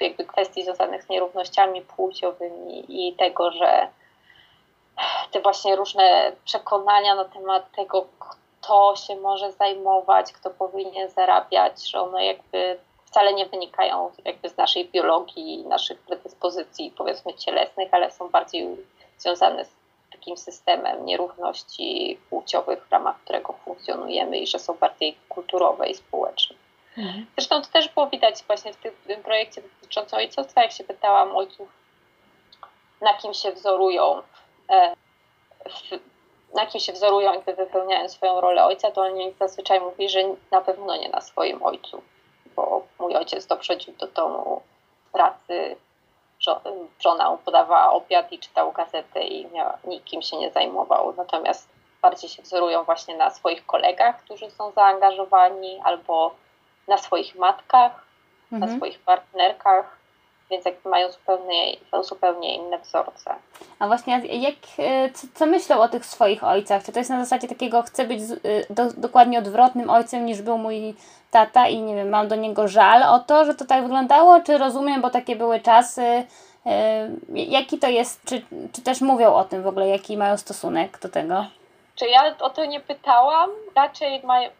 [0.00, 3.88] jakby kwestii związanych z nierównościami płciowymi i tego, że
[5.30, 12.00] te właśnie różne przekonania na temat tego, kto się może zajmować, kto powinien zarabiać, że
[12.00, 18.28] one jakby wcale nie wynikają jakby z naszej biologii, naszych predyspozycji powiedzmy cielesnych, ale są
[18.28, 18.76] bardziej
[19.18, 19.81] związane z
[20.22, 26.56] takim systemem nierówności płciowych, w ramach którego funkcjonujemy i że są bardziej kulturowe i społeczne.
[26.98, 27.26] Mhm.
[27.36, 31.68] Zresztą to też było widać właśnie w tym, projekcie dotyczącym ojcostwa, jak się pytałam ojców,
[33.00, 34.22] na kim się wzorują,
[34.70, 34.94] e,
[36.54, 40.60] na kim się wzorują, jakby wypełniają swoją rolę ojca, to oni zazwyczaj mówili, że na
[40.60, 42.02] pewno nie na swoim ojcu,
[42.56, 44.62] bo mój ojciec to przychodził do domu
[45.12, 45.76] pracy,
[47.00, 51.14] żona podawała obiad i czytał gazetę i miała, nikim się nie zajmował.
[51.16, 51.68] Natomiast
[52.02, 56.34] bardziej się wzorują właśnie na swoich kolegach, którzy są zaangażowani, albo
[56.88, 58.04] na swoich matkach,
[58.52, 58.60] mhm.
[58.60, 60.01] na swoich partnerkach,
[60.52, 63.34] więc jakby mają zupełnie, zupełnie inne wzorce.
[63.78, 66.84] A właśnie, jak, e, co, co myślą o tych swoich ojcach?
[66.84, 70.58] Czy to jest na zasadzie takiego, chcę być e, do, dokładnie odwrotnym ojcem niż był
[70.58, 70.94] mój
[71.30, 74.58] tata i nie wiem, mam do niego żal o to, że to tak wyglądało, czy
[74.58, 76.26] rozumiem, bo takie były czasy,
[76.66, 80.98] e, Jaki to jest, czy, czy też mówią o tym w ogóle, jaki mają stosunek
[80.98, 81.46] do tego?
[81.94, 83.50] Czy ja o to nie pytałam?
[83.76, 84.50] Raczej mają,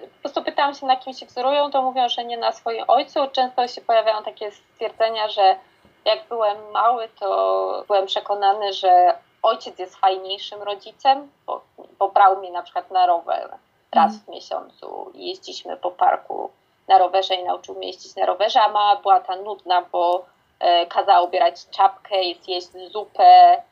[0.00, 3.20] po prostu pytałam się, na kim się wzorują, to mówią, że nie na swoim ojcu.
[3.32, 5.56] Często się pojawiają takie stwierdzenia, że
[6.04, 11.60] jak byłem mały, to byłem przekonany, że ojciec jest fajniejszym rodzicem, bo,
[11.98, 13.50] bo brał mnie na przykład na rower
[13.92, 16.50] raz w miesiącu i jeździliśmy po parku
[16.88, 20.24] na rowerze i nauczył mnie jeździć na rowerze, a mama była ta nudna, bo
[20.58, 23.62] e, kazała ubierać czapkę, zjeść zupę,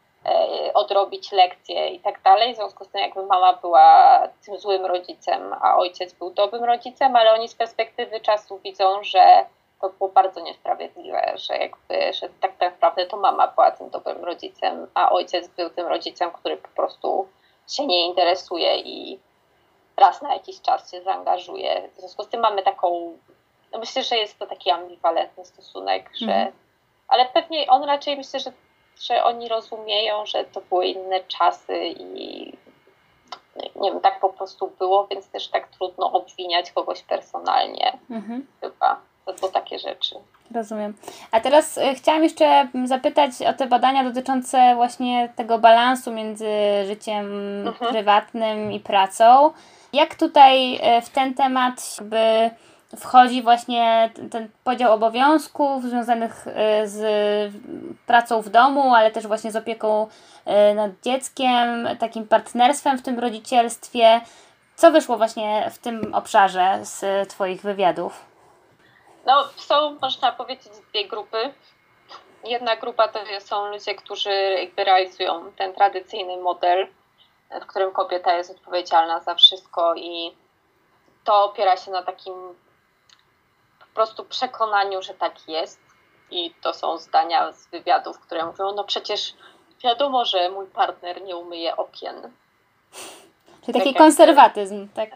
[0.74, 2.54] odrobić lekcje i tak dalej.
[2.54, 7.16] W związku z tym jakby mama była tym złym rodzicem, a ojciec był dobrym rodzicem,
[7.16, 9.46] ale oni z perspektywy czasu widzą, że
[9.80, 14.86] to było bardzo niesprawiedliwe, że jakby, że tak naprawdę to mama była tym dobrym rodzicem,
[14.94, 17.28] a ojciec był tym rodzicem, który po prostu
[17.68, 19.18] się nie interesuje i
[19.96, 21.88] raz na jakiś czas się zaangażuje.
[21.96, 23.18] W związku z tym mamy taką,
[23.72, 26.52] no myślę, że jest to taki ambiwalentny stosunek, że mm.
[27.08, 28.52] ale pewnie on raczej myślę, że
[29.00, 32.52] że oni rozumieją, że to były inne czasy i
[33.76, 38.46] nie wiem, tak po prostu było, więc też tak trudno obwiniać kogoś personalnie mhm.
[38.60, 39.00] chyba.
[39.40, 40.14] bo takie rzeczy.
[40.54, 40.94] Rozumiem.
[41.30, 46.50] A teraz e, chciałam jeszcze zapytać o te badania dotyczące właśnie tego balansu między
[46.86, 47.26] życiem
[47.68, 47.92] mhm.
[47.92, 49.50] prywatnym i pracą.
[49.92, 52.50] Jak tutaj e, w ten temat jakby
[52.96, 57.54] wchodzi właśnie ten podział obowiązków związanych e, z
[58.06, 60.08] pracą w domu, ale też właśnie z opieką
[60.74, 64.20] nad dzieckiem, takim partnerstwem w tym rodzicielstwie.
[64.76, 68.24] Co wyszło właśnie w tym obszarze z Twoich wywiadów?
[69.26, 71.52] No, są, można powiedzieć, dwie grupy.
[72.44, 76.86] Jedna grupa to są ludzie, którzy jakby realizują ten tradycyjny model,
[77.62, 80.36] w którym kobieta jest odpowiedzialna za wszystko i
[81.24, 82.34] to opiera się na takim
[83.98, 85.80] prostu przekonaniu, że tak jest.
[86.30, 89.34] I to są zdania z wywiadów, które mówią, no przecież
[89.84, 92.32] wiadomo, że mój partner nie umyje okien.
[93.64, 95.10] Czyli taki tak konserwatyzm, tak?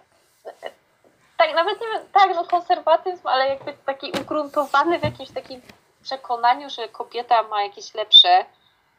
[1.37, 5.62] tak, nawet nie wiem, tak, no konserwatyzm, ale jakby taki ugruntowany w jakimś takim
[6.03, 8.45] przekonaniu, że kobieta ma jakieś lepsze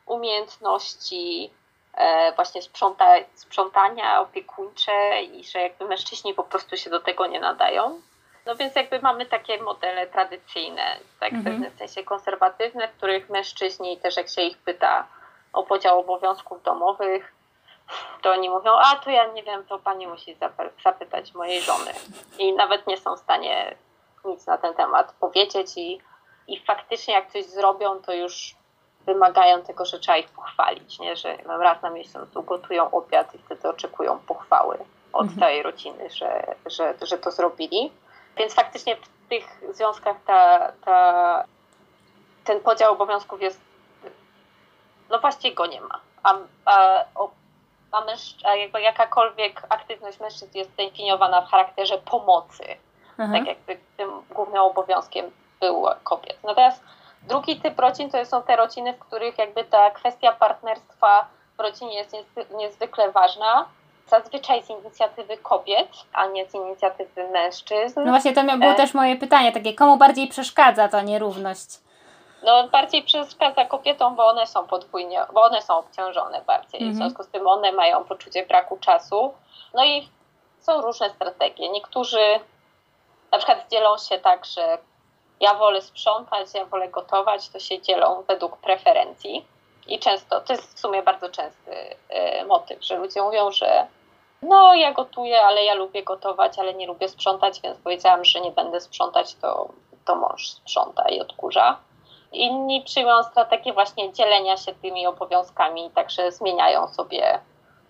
[0.06, 1.54] umiejętności
[1.94, 7.40] e, właśnie sprząta, sprzątania opiekuńcze i że jakby mężczyźni po prostu się do tego nie
[7.40, 8.02] nadają.
[8.46, 11.44] No więc jakby mamy takie modele tradycyjne, tak w mhm.
[11.44, 15.08] pewnym sensie konserwatywne, w których mężczyźni też jak się ich pyta
[15.54, 17.34] o podział obowiązków domowych,
[18.22, 20.38] to oni mówią, a to ja nie wiem, to pani musi
[20.84, 21.92] zapytać mojej żony.
[22.40, 23.76] I nawet nie są w stanie
[24.26, 26.02] nic na ten temat powiedzieć i,
[26.48, 28.56] i faktycznie jak coś zrobią, to już
[29.06, 31.16] wymagają tego, że trzeba ich pochwalić, nie?
[31.16, 34.78] że raz na miesiąc ugotują obiad i wtedy oczekują pochwały
[35.14, 35.40] od mhm.
[35.40, 37.92] całej rodziny, że, że, że to zrobili.
[38.38, 41.44] Więc faktycznie w tych związkach ta, ta,
[42.44, 43.62] ten podział obowiązków jest,
[45.10, 46.00] no właściwie go nie ma.
[46.24, 47.06] A, a
[47.94, 48.04] a,
[48.44, 52.64] a jakby jakakolwiek aktywność mężczyzn jest definiowana w charakterze pomocy.
[53.20, 53.32] Mhm.
[53.32, 56.38] Tak jakby tym głównym obowiązkiem był kobiet.
[56.44, 56.84] Natomiast
[57.22, 61.98] drugi typ rodzin to są te rodziny, w których jakby ta kwestia partnerstwa w rodzinie
[61.98, 62.16] jest
[62.58, 63.66] niezwykle ważna.
[64.08, 68.00] Zazwyczaj z inicjatywy kobiet, a nie z inicjatywy mężczyzn.
[68.06, 68.76] No właśnie to było e...
[68.76, 71.84] też moje pytanie, takie komu bardziej przeszkadza ta nierówność?
[72.44, 76.80] no, bardziej przeszkadza kobietom, bo one są podwójnie, bo one są obciążone bardziej.
[76.80, 76.96] W mhm.
[76.96, 79.34] związku z tym one mają poczucie braku czasu.
[79.74, 80.10] No i
[80.60, 81.70] są różne strategie.
[81.70, 82.40] Niektórzy
[83.32, 84.78] na przykład dzielą się tak, że
[85.40, 89.46] ja wolę sprzątać, ja wolę gotować, to się dzielą według preferencji.
[89.88, 93.88] I często, to jest w sumie bardzo częsty y, motyw, że ludzie mówią, że
[94.42, 98.52] no ja gotuję, ale ja lubię gotować, ale nie lubię sprzątać, więc powiedziałam, że nie
[98.52, 99.70] będę sprzątać, to,
[100.06, 101.78] to mąż sprząta i odkurza.
[102.32, 107.40] Inni przyjmują strategię właśnie dzielenia się tymi obowiązkami, także zmieniają sobie,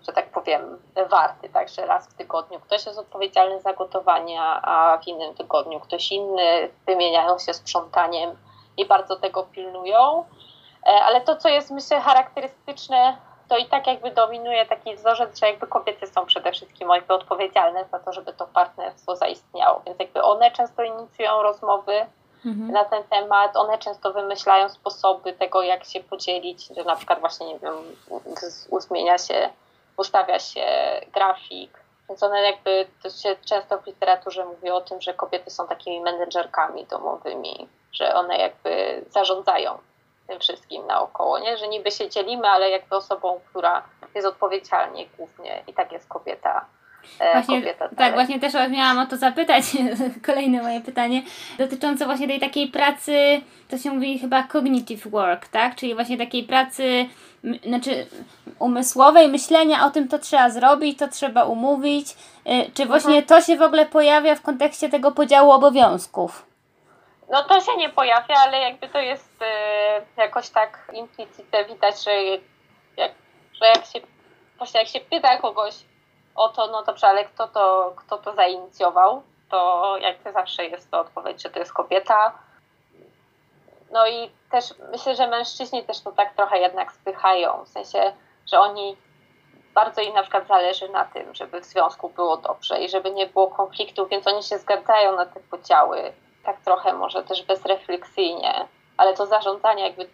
[0.08, 1.50] że tak powiem, warty.
[1.50, 6.70] Także raz w tygodniu ktoś jest odpowiedzialny za gotowanie, a w innym tygodniu ktoś inny,
[6.86, 8.38] wymieniają się sprzątaniem
[8.78, 10.26] i bardzo tego pilnują.
[10.86, 13.18] E, ale to, co jest myślę charakterystyczne,
[13.50, 17.86] to i tak jakby dominuje taki wzorzec, że jakby kobiety są przede wszystkim jakby odpowiedzialne
[17.86, 19.82] za to, żeby to partnerstwo zaistniało.
[19.86, 22.06] Więc jakby one często inicjują rozmowy,
[22.46, 22.72] mhm.
[22.72, 23.58] na ten temat.
[23.58, 27.74] One często wymyślają sposoby tego, jak się podzielić, że na przykład właśnie, nie wiem,
[28.80, 29.50] zmienia się,
[29.98, 30.66] ustawia się
[31.14, 31.84] grafik.
[32.10, 36.02] Więc one jakby, to się często w literaturze mówi o tym, że kobiety są takimi
[36.02, 39.78] menedżerkami domowymi, że one jakby zarządzają
[40.28, 41.58] tym wszystkim naokoło, nie?
[41.58, 43.84] Że niby się dzielimy, ale jakby osobą, która
[44.16, 46.66] jest odpowiedzialnie głównie i tak jest kobieta
[47.20, 47.74] E, właśnie.
[47.74, 49.64] Tak, tak, właśnie też miałam o to zapytać,
[50.26, 51.24] kolejne moje pytanie,
[51.58, 55.76] dotyczące właśnie tej takiej pracy, to się mówi chyba cognitive work, tak?
[55.76, 57.06] Czyli właśnie takiej pracy,
[57.68, 58.08] znaczy
[58.60, 62.16] umysłowej, myślenia o tym, to trzeba zrobić, to trzeba umówić.
[62.46, 63.26] E, czy właśnie mhm.
[63.26, 66.53] to się w ogóle pojawia w kontekście tego podziału obowiązków?
[67.34, 69.46] No to się nie pojawia, ale jakby to jest y,
[70.18, 72.12] jakoś tak implicite widać, że
[72.98, 73.12] jak,
[73.54, 74.00] że jak się
[74.58, 75.76] właśnie jak się pyta kogoś,
[76.36, 81.00] o to, no dobrze, ale kto to, kto to zainicjował, to jak zawsze jest to
[81.00, 82.40] odpowiedź, że to jest kobieta.
[83.92, 88.14] No i też myślę, że mężczyźni też to tak trochę jednak spychają, w sensie,
[88.52, 88.98] że oni
[89.74, 93.28] bardzo im na przykład zależy na tym, żeby w związku było dobrze i żeby nie
[93.28, 96.14] było konfliktów, więc oni się zgadzają na te podziały,
[96.44, 98.68] tak trochę może też bezrefleksyjnie,
[98.98, 100.10] ale to zarządzanie jakby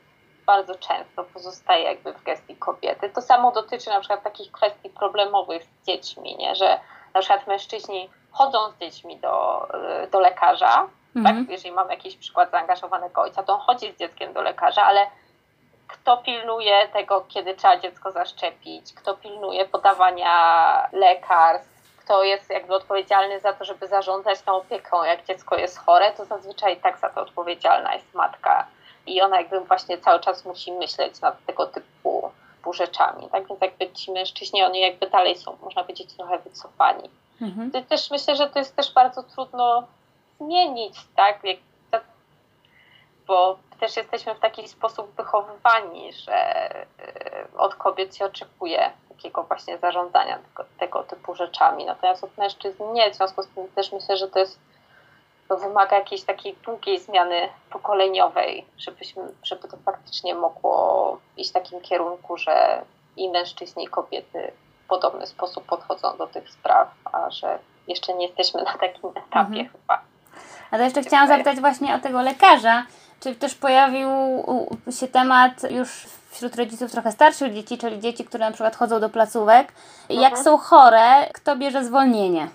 [0.45, 3.09] bardzo często pozostaje jakby w gestii kobiety.
[3.09, 6.55] To samo dotyczy na przykład takich kwestii problemowych z dziećmi, nie?
[6.55, 6.79] że
[7.13, 9.67] na przykład mężczyźni chodzą z dziećmi do,
[10.11, 11.37] do lekarza, mhm.
[11.37, 11.51] tak?
[11.51, 15.07] jeżeli mamy jakiś przykład zaangażowanego ojca, to on chodzi z dzieckiem do lekarza, ale
[15.87, 21.78] kto pilnuje tego, kiedy trzeba dziecko zaszczepić, kto pilnuje podawania lekarstw,
[22.09, 26.25] kto jest jakby odpowiedzialny za to, żeby zarządzać tą opieką, jak dziecko jest chore, to
[26.25, 28.67] zazwyczaj tak za to odpowiedzialna jest matka.
[29.05, 32.31] I ona jakby właśnie cały czas musi myśleć nad tego typu
[32.73, 33.29] rzeczami.
[33.31, 37.09] Tak więc jakby ci mężczyźni, oni jakby dalej są, można powiedzieć, trochę wycofani.
[37.41, 37.71] Mhm.
[37.71, 39.83] Też myślę, że to jest też bardzo trudno
[40.39, 41.43] zmienić, tak?
[41.43, 41.57] Jak,
[43.29, 49.77] bo też jesteśmy w taki sposób wychowywani, że y, od kobiet się oczekuje takiego właśnie
[49.77, 51.85] zarządzania tego, tego typu rzeczami.
[51.85, 53.11] Natomiast od mężczyzn nie.
[53.11, 54.59] W związku z tym też myślę, że to jest
[55.47, 61.81] to wymaga jakiejś takiej długiej zmiany pokoleniowej, żebyśmy, żeby to faktycznie mogło iść w takim
[61.81, 62.81] kierunku, że
[63.17, 64.51] i mężczyźni, i kobiety
[64.85, 69.59] w podobny sposób podchodzą do tych spraw, a że jeszcze nie jesteśmy na takim etapie
[69.59, 69.69] mhm.
[69.69, 70.01] chyba.
[70.71, 72.85] A to jeszcze chciałam zapytać właśnie o tego lekarza.
[73.19, 74.09] Czy też pojawił
[74.99, 79.09] się temat już wśród rodziców trochę starszych dzieci, czyli dzieci, które na przykład chodzą do
[79.09, 79.73] placówek,
[80.09, 80.43] jak mhm.
[80.43, 82.47] są chore, kto bierze zwolnienie?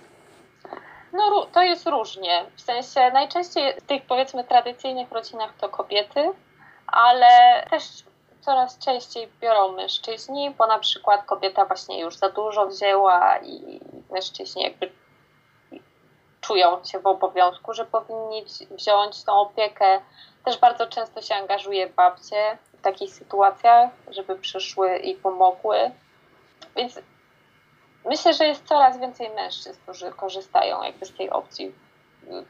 [1.13, 2.45] No to jest różnie.
[2.55, 6.31] W sensie najczęściej w tych powiedzmy tradycyjnych rodzinach to kobiety,
[6.87, 7.83] ale też
[8.41, 13.79] coraz częściej biorą mężczyźni, bo na przykład kobieta właśnie już za dużo wzięła i
[14.11, 14.91] mężczyźni jakby
[16.41, 20.01] czują się w obowiązku, że powinni wziąć tą opiekę.
[20.45, 25.91] Też bardzo często się angażuje babcie w takich sytuacjach, żeby przyszły i pomogły.
[26.75, 26.99] Więc
[28.05, 31.75] myślę, że jest coraz więcej mężczyzn, którzy korzystają jakby z tej opcji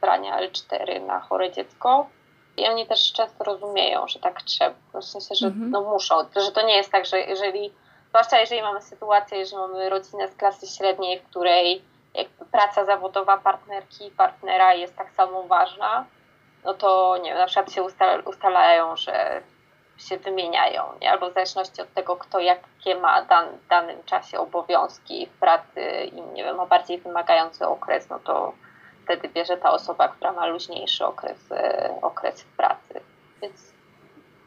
[0.01, 2.07] brania L4 na chore dziecko.
[2.57, 5.71] I oni też często rozumieją, że tak trzeba, w sensie, że mhm.
[5.71, 7.73] no muszą, że to nie jest tak, że jeżeli,
[8.09, 11.81] zwłaszcza jeżeli mamy sytuację, że mamy rodzinę z klasy średniej, w której
[12.51, 16.05] praca zawodowa partnerki partnera jest tak samo ważna,
[16.65, 17.83] no to nie wiem, na przykład się
[18.25, 19.41] ustalają, że
[19.97, 21.11] się wymieniają, nie?
[21.11, 25.81] albo w zależności od tego, kto jakie ma dan, w danym czasie obowiązki w pracy
[26.05, 28.53] i nie wiem, ma bardziej wymagający okres, no to
[29.03, 33.01] wtedy bierze ta osoba, która ma luźniejszy okres, e, okres w pracy.
[33.41, 33.73] Więc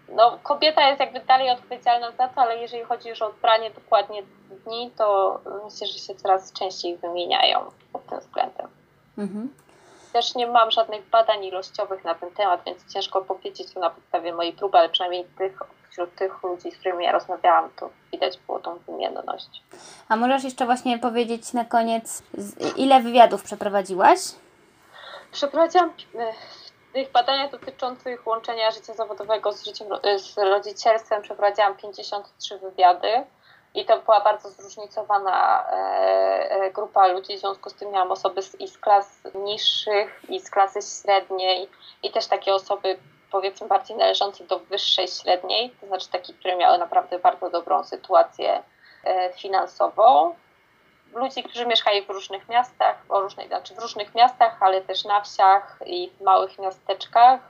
[0.09, 4.23] no, kobieta jest jakby dalej odpowiedzialna za to, ale jeżeli chodzi już o odbranie dokładnie
[4.51, 8.69] dni, to myślę, że się coraz częściej wymieniają pod tym względem.
[9.19, 9.49] Mhm.
[10.13, 14.33] Też nie mam żadnych badań ilościowych na ten temat, więc ciężko powiedzieć to na podstawie
[14.33, 15.59] mojej próby, ale przynajmniej tych,
[15.91, 19.63] wśród tych ludzi, z którymi ja rozmawiałam, to widać było tą wymienność.
[20.09, 22.23] A możesz jeszcze właśnie powiedzieć na koniec,
[22.77, 24.19] ile wywiadów przeprowadziłaś?
[25.33, 31.77] Przeprowadziłam e, w tych badaniach dotyczących łączenia życia zawodowego z, życiem, e, z rodzicielstwem przeprowadziłam
[31.77, 33.09] 53 wywiady
[33.75, 35.75] i to była bardzo zróżnicowana e,
[36.51, 40.41] e, grupa ludzi, w związku z tym miałam osoby z, i z klas niższych, i
[40.41, 41.69] z klasy średniej,
[42.03, 42.99] i też takie osoby
[43.31, 48.63] powiedzmy bardziej należące do wyższej średniej, to znaczy takie, które miały naprawdę bardzo dobrą sytuację
[49.05, 50.35] e, finansową.
[51.15, 55.21] Ludzi, którzy mieszkali w różnych miastach, o różnej, znaczy w różnych miastach, ale też na
[55.21, 57.41] wsiach i w małych miasteczkach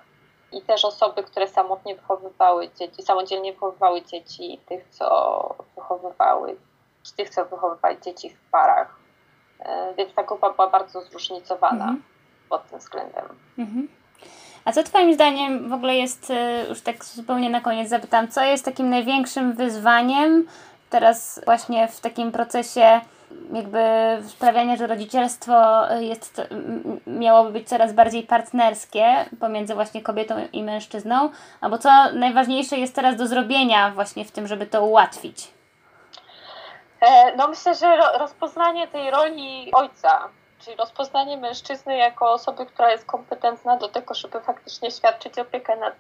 [0.52, 6.56] i też osoby, które samotnie wychowywały dzieci, samodzielnie wychowywały dzieci, tych, co wychowywały,
[7.16, 8.96] tych, co wychowywali dzieci w parach.
[9.60, 12.02] E, więc ta grupa była bardzo zróżnicowana mhm.
[12.48, 13.24] pod tym względem.
[13.58, 13.88] Mhm.
[14.64, 18.42] A co Twoim zdaniem w ogóle jest, e, już tak zupełnie na koniec zapytam, co
[18.42, 20.46] jest takim największym wyzwaniem
[20.90, 23.00] teraz właśnie w takim procesie
[23.52, 23.78] jakby
[24.28, 26.42] sprawianie, że rodzicielstwo jest,
[27.06, 33.16] miałoby być coraz bardziej partnerskie pomiędzy właśnie kobietą i mężczyzną, albo co najważniejsze jest teraz
[33.16, 35.48] do zrobienia właśnie w tym, żeby to ułatwić?
[37.00, 43.06] E, no myślę, że rozpoznanie tej roli ojca, czyli rozpoznanie mężczyzny jako osoby, która jest
[43.06, 45.94] kompetentna do tego, żeby faktycznie świadczyć opiekę nad,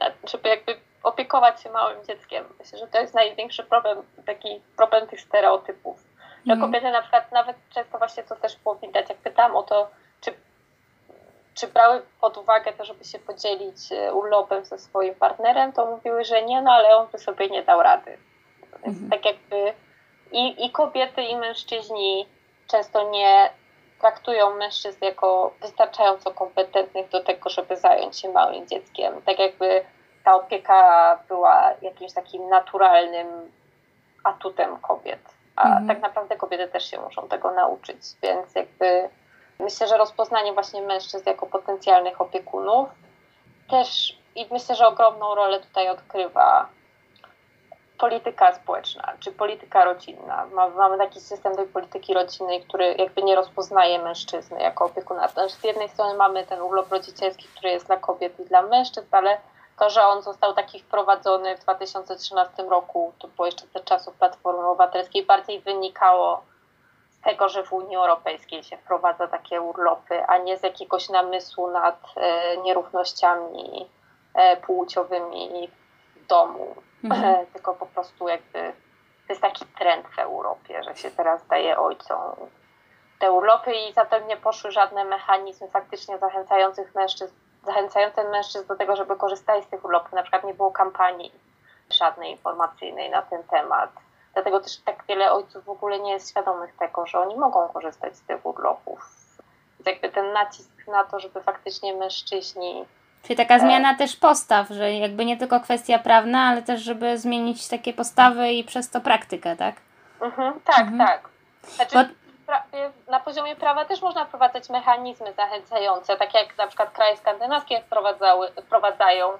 [0.00, 2.44] nad żeby jakby opiekować się małym dzieckiem.
[2.58, 6.07] Myślę, że to jest największy problem, taki problem tych stereotypów
[6.48, 6.60] że mhm.
[6.60, 9.88] kobiety na przykład nawet często właśnie to też było widać, jak pytałam o to,
[10.20, 10.34] czy,
[11.54, 16.24] czy brały pod uwagę to, żeby się podzielić e, urlopem ze swoim partnerem, to mówiły,
[16.24, 18.18] że nie, no ale on by sobie nie dał rady.
[18.84, 19.10] Więc mhm.
[19.10, 19.72] tak jakby
[20.32, 22.26] i, i kobiety, i mężczyźni
[22.66, 23.50] często nie
[24.00, 29.22] traktują mężczyzn jako wystarczająco kompetentnych do tego, żeby zająć się małym dzieckiem.
[29.22, 29.84] Tak jakby
[30.24, 33.26] ta opieka była jakimś takim naturalnym
[34.24, 35.88] atutem kobiet a mhm.
[35.88, 39.08] tak naprawdę kobiety też się muszą tego nauczyć, więc jakby
[39.58, 42.88] myślę, że rozpoznanie właśnie mężczyzn jako potencjalnych opiekunów
[43.70, 46.68] też i myślę, że ogromną rolę tutaj odgrywa
[47.98, 50.46] polityka społeczna, czy polityka rodzinna.
[50.76, 55.28] Mamy taki system tej polityki rodzinnej, który jakby nie rozpoznaje mężczyzny jako opiekuna.
[55.28, 59.08] Znaczy, z jednej strony mamy ten urlop rodzicielski, który jest dla kobiet i dla mężczyzn,
[59.10, 59.38] ale
[59.78, 64.66] to, że on został taki wprowadzony w 2013 roku, to było jeszcze za czasów Platformy
[64.66, 66.42] Obywatelskiej, bardziej wynikało
[67.10, 71.70] z tego, że w Unii Europejskiej się wprowadza takie urlopy, a nie z jakiegoś namysłu
[71.70, 73.88] nad e, nierównościami
[74.34, 75.70] e, płciowymi
[76.16, 76.74] w domu,
[77.04, 77.46] mhm.
[77.46, 78.72] tylko po prostu jakby
[79.26, 82.18] to jest taki trend w Europie, że się teraz daje ojcom
[83.18, 87.34] te urlopy i zatem nie poszły żadne mechanizmy faktycznie zachęcających mężczyzn,
[87.66, 90.12] zachęcające mężczyzn do tego, żeby korzystali z tych urlopów.
[90.12, 91.32] Na przykład nie było kampanii
[91.90, 93.90] żadnej informacyjnej na ten temat.
[94.34, 98.16] Dlatego też tak wiele ojców w ogóle nie jest świadomych tego, że oni mogą korzystać
[98.16, 99.00] z tych urlopów.
[99.78, 102.86] Więc jakby ten nacisk na to, żeby faktycznie mężczyźni
[103.22, 107.18] Czyli taka e, zmiana też postaw, że jakby nie tylko kwestia prawna, ale też, żeby
[107.18, 109.76] zmienić takie postawy i przez to praktykę, tak?
[110.20, 110.98] Mhm, tak, mhm.
[110.98, 111.28] tak.
[111.62, 112.00] Znaczy, Bo...
[113.08, 117.82] na poziomie prawa też można wprowadzać mechanizmy zachęcające, tak jak na przykład kraje skandynawskie
[118.66, 119.32] wprowadzają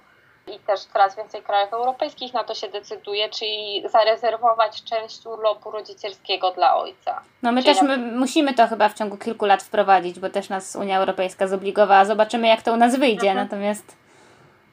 [0.46, 6.50] i też coraz więcej krajów europejskich na to się decyduje, czyli zarezerwować część urlopu rodzicielskiego
[6.50, 7.20] dla ojca.
[7.42, 10.48] No my czyli też my musimy to chyba w ciągu kilku lat wprowadzić, bo też
[10.48, 12.04] nas Unia Europejska zobligowała.
[12.04, 13.46] Zobaczymy jak to u nas wyjdzie, mhm.
[13.46, 13.96] natomiast...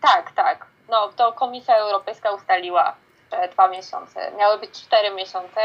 [0.02, 0.66] Tak, tak.
[0.90, 2.96] No to Komisja Europejska ustaliła
[3.52, 4.32] dwa miesiące.
[4.38, 5.60] Miały być cztery miesiące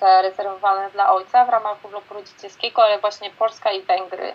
[0.00, 4.32] zarezerwowane dla ojca w ramach urlopu rodzicielskiego, ale właśnie Polska i Węgry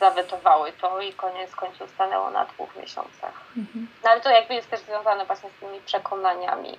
[0.00, 3.32] zawetowały to i koniec końców stanęło na dwóch miesiącach.
[3.56, 3.88] Mhm.
[4.04, 6.78] No ale to jakby jest też związane właśnie z tymi przekonaniami,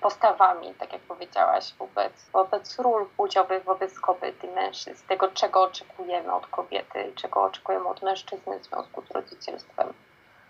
[0.00, 6.32] postawami, tak jak powiedziałaś, wobec, wobec ról płciowych, wobec kobiet i mężczyzn, tego czego oczekujemy
[6.32, 9.92] od kobiety, czego oczekujemy od mężczyzny w związku z rodzicielstwem.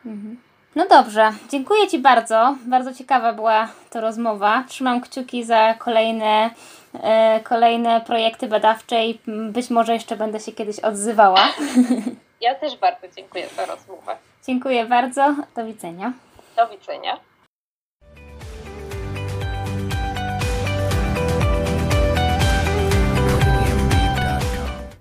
[0.07, 0.41] Mhm.
[0.77, 2.57] No dobrze, dziękuję Ci bardzo.
[2.67, 4.65] Bardzo ciekawa była to rozmowa.
[4.69, 6.51] Trzymam kciuki za kolejne,
[7.03, 11.49] e, kolejne projekty badawcze i być może jeszcze będę się kiedyś odzywała.
[12.41, 14.17] Ja też bardzo dziękuję za rozmowę.
[14.47, 15.37] Dziękuję bardzo.
[15.57, 16.13] Do widzenia.
[16.57, 17.21] Do widzenia.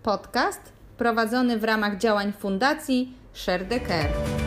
[0.04, 4.45] Podcast prowadzony w ramach działań Fundacji Share the Care.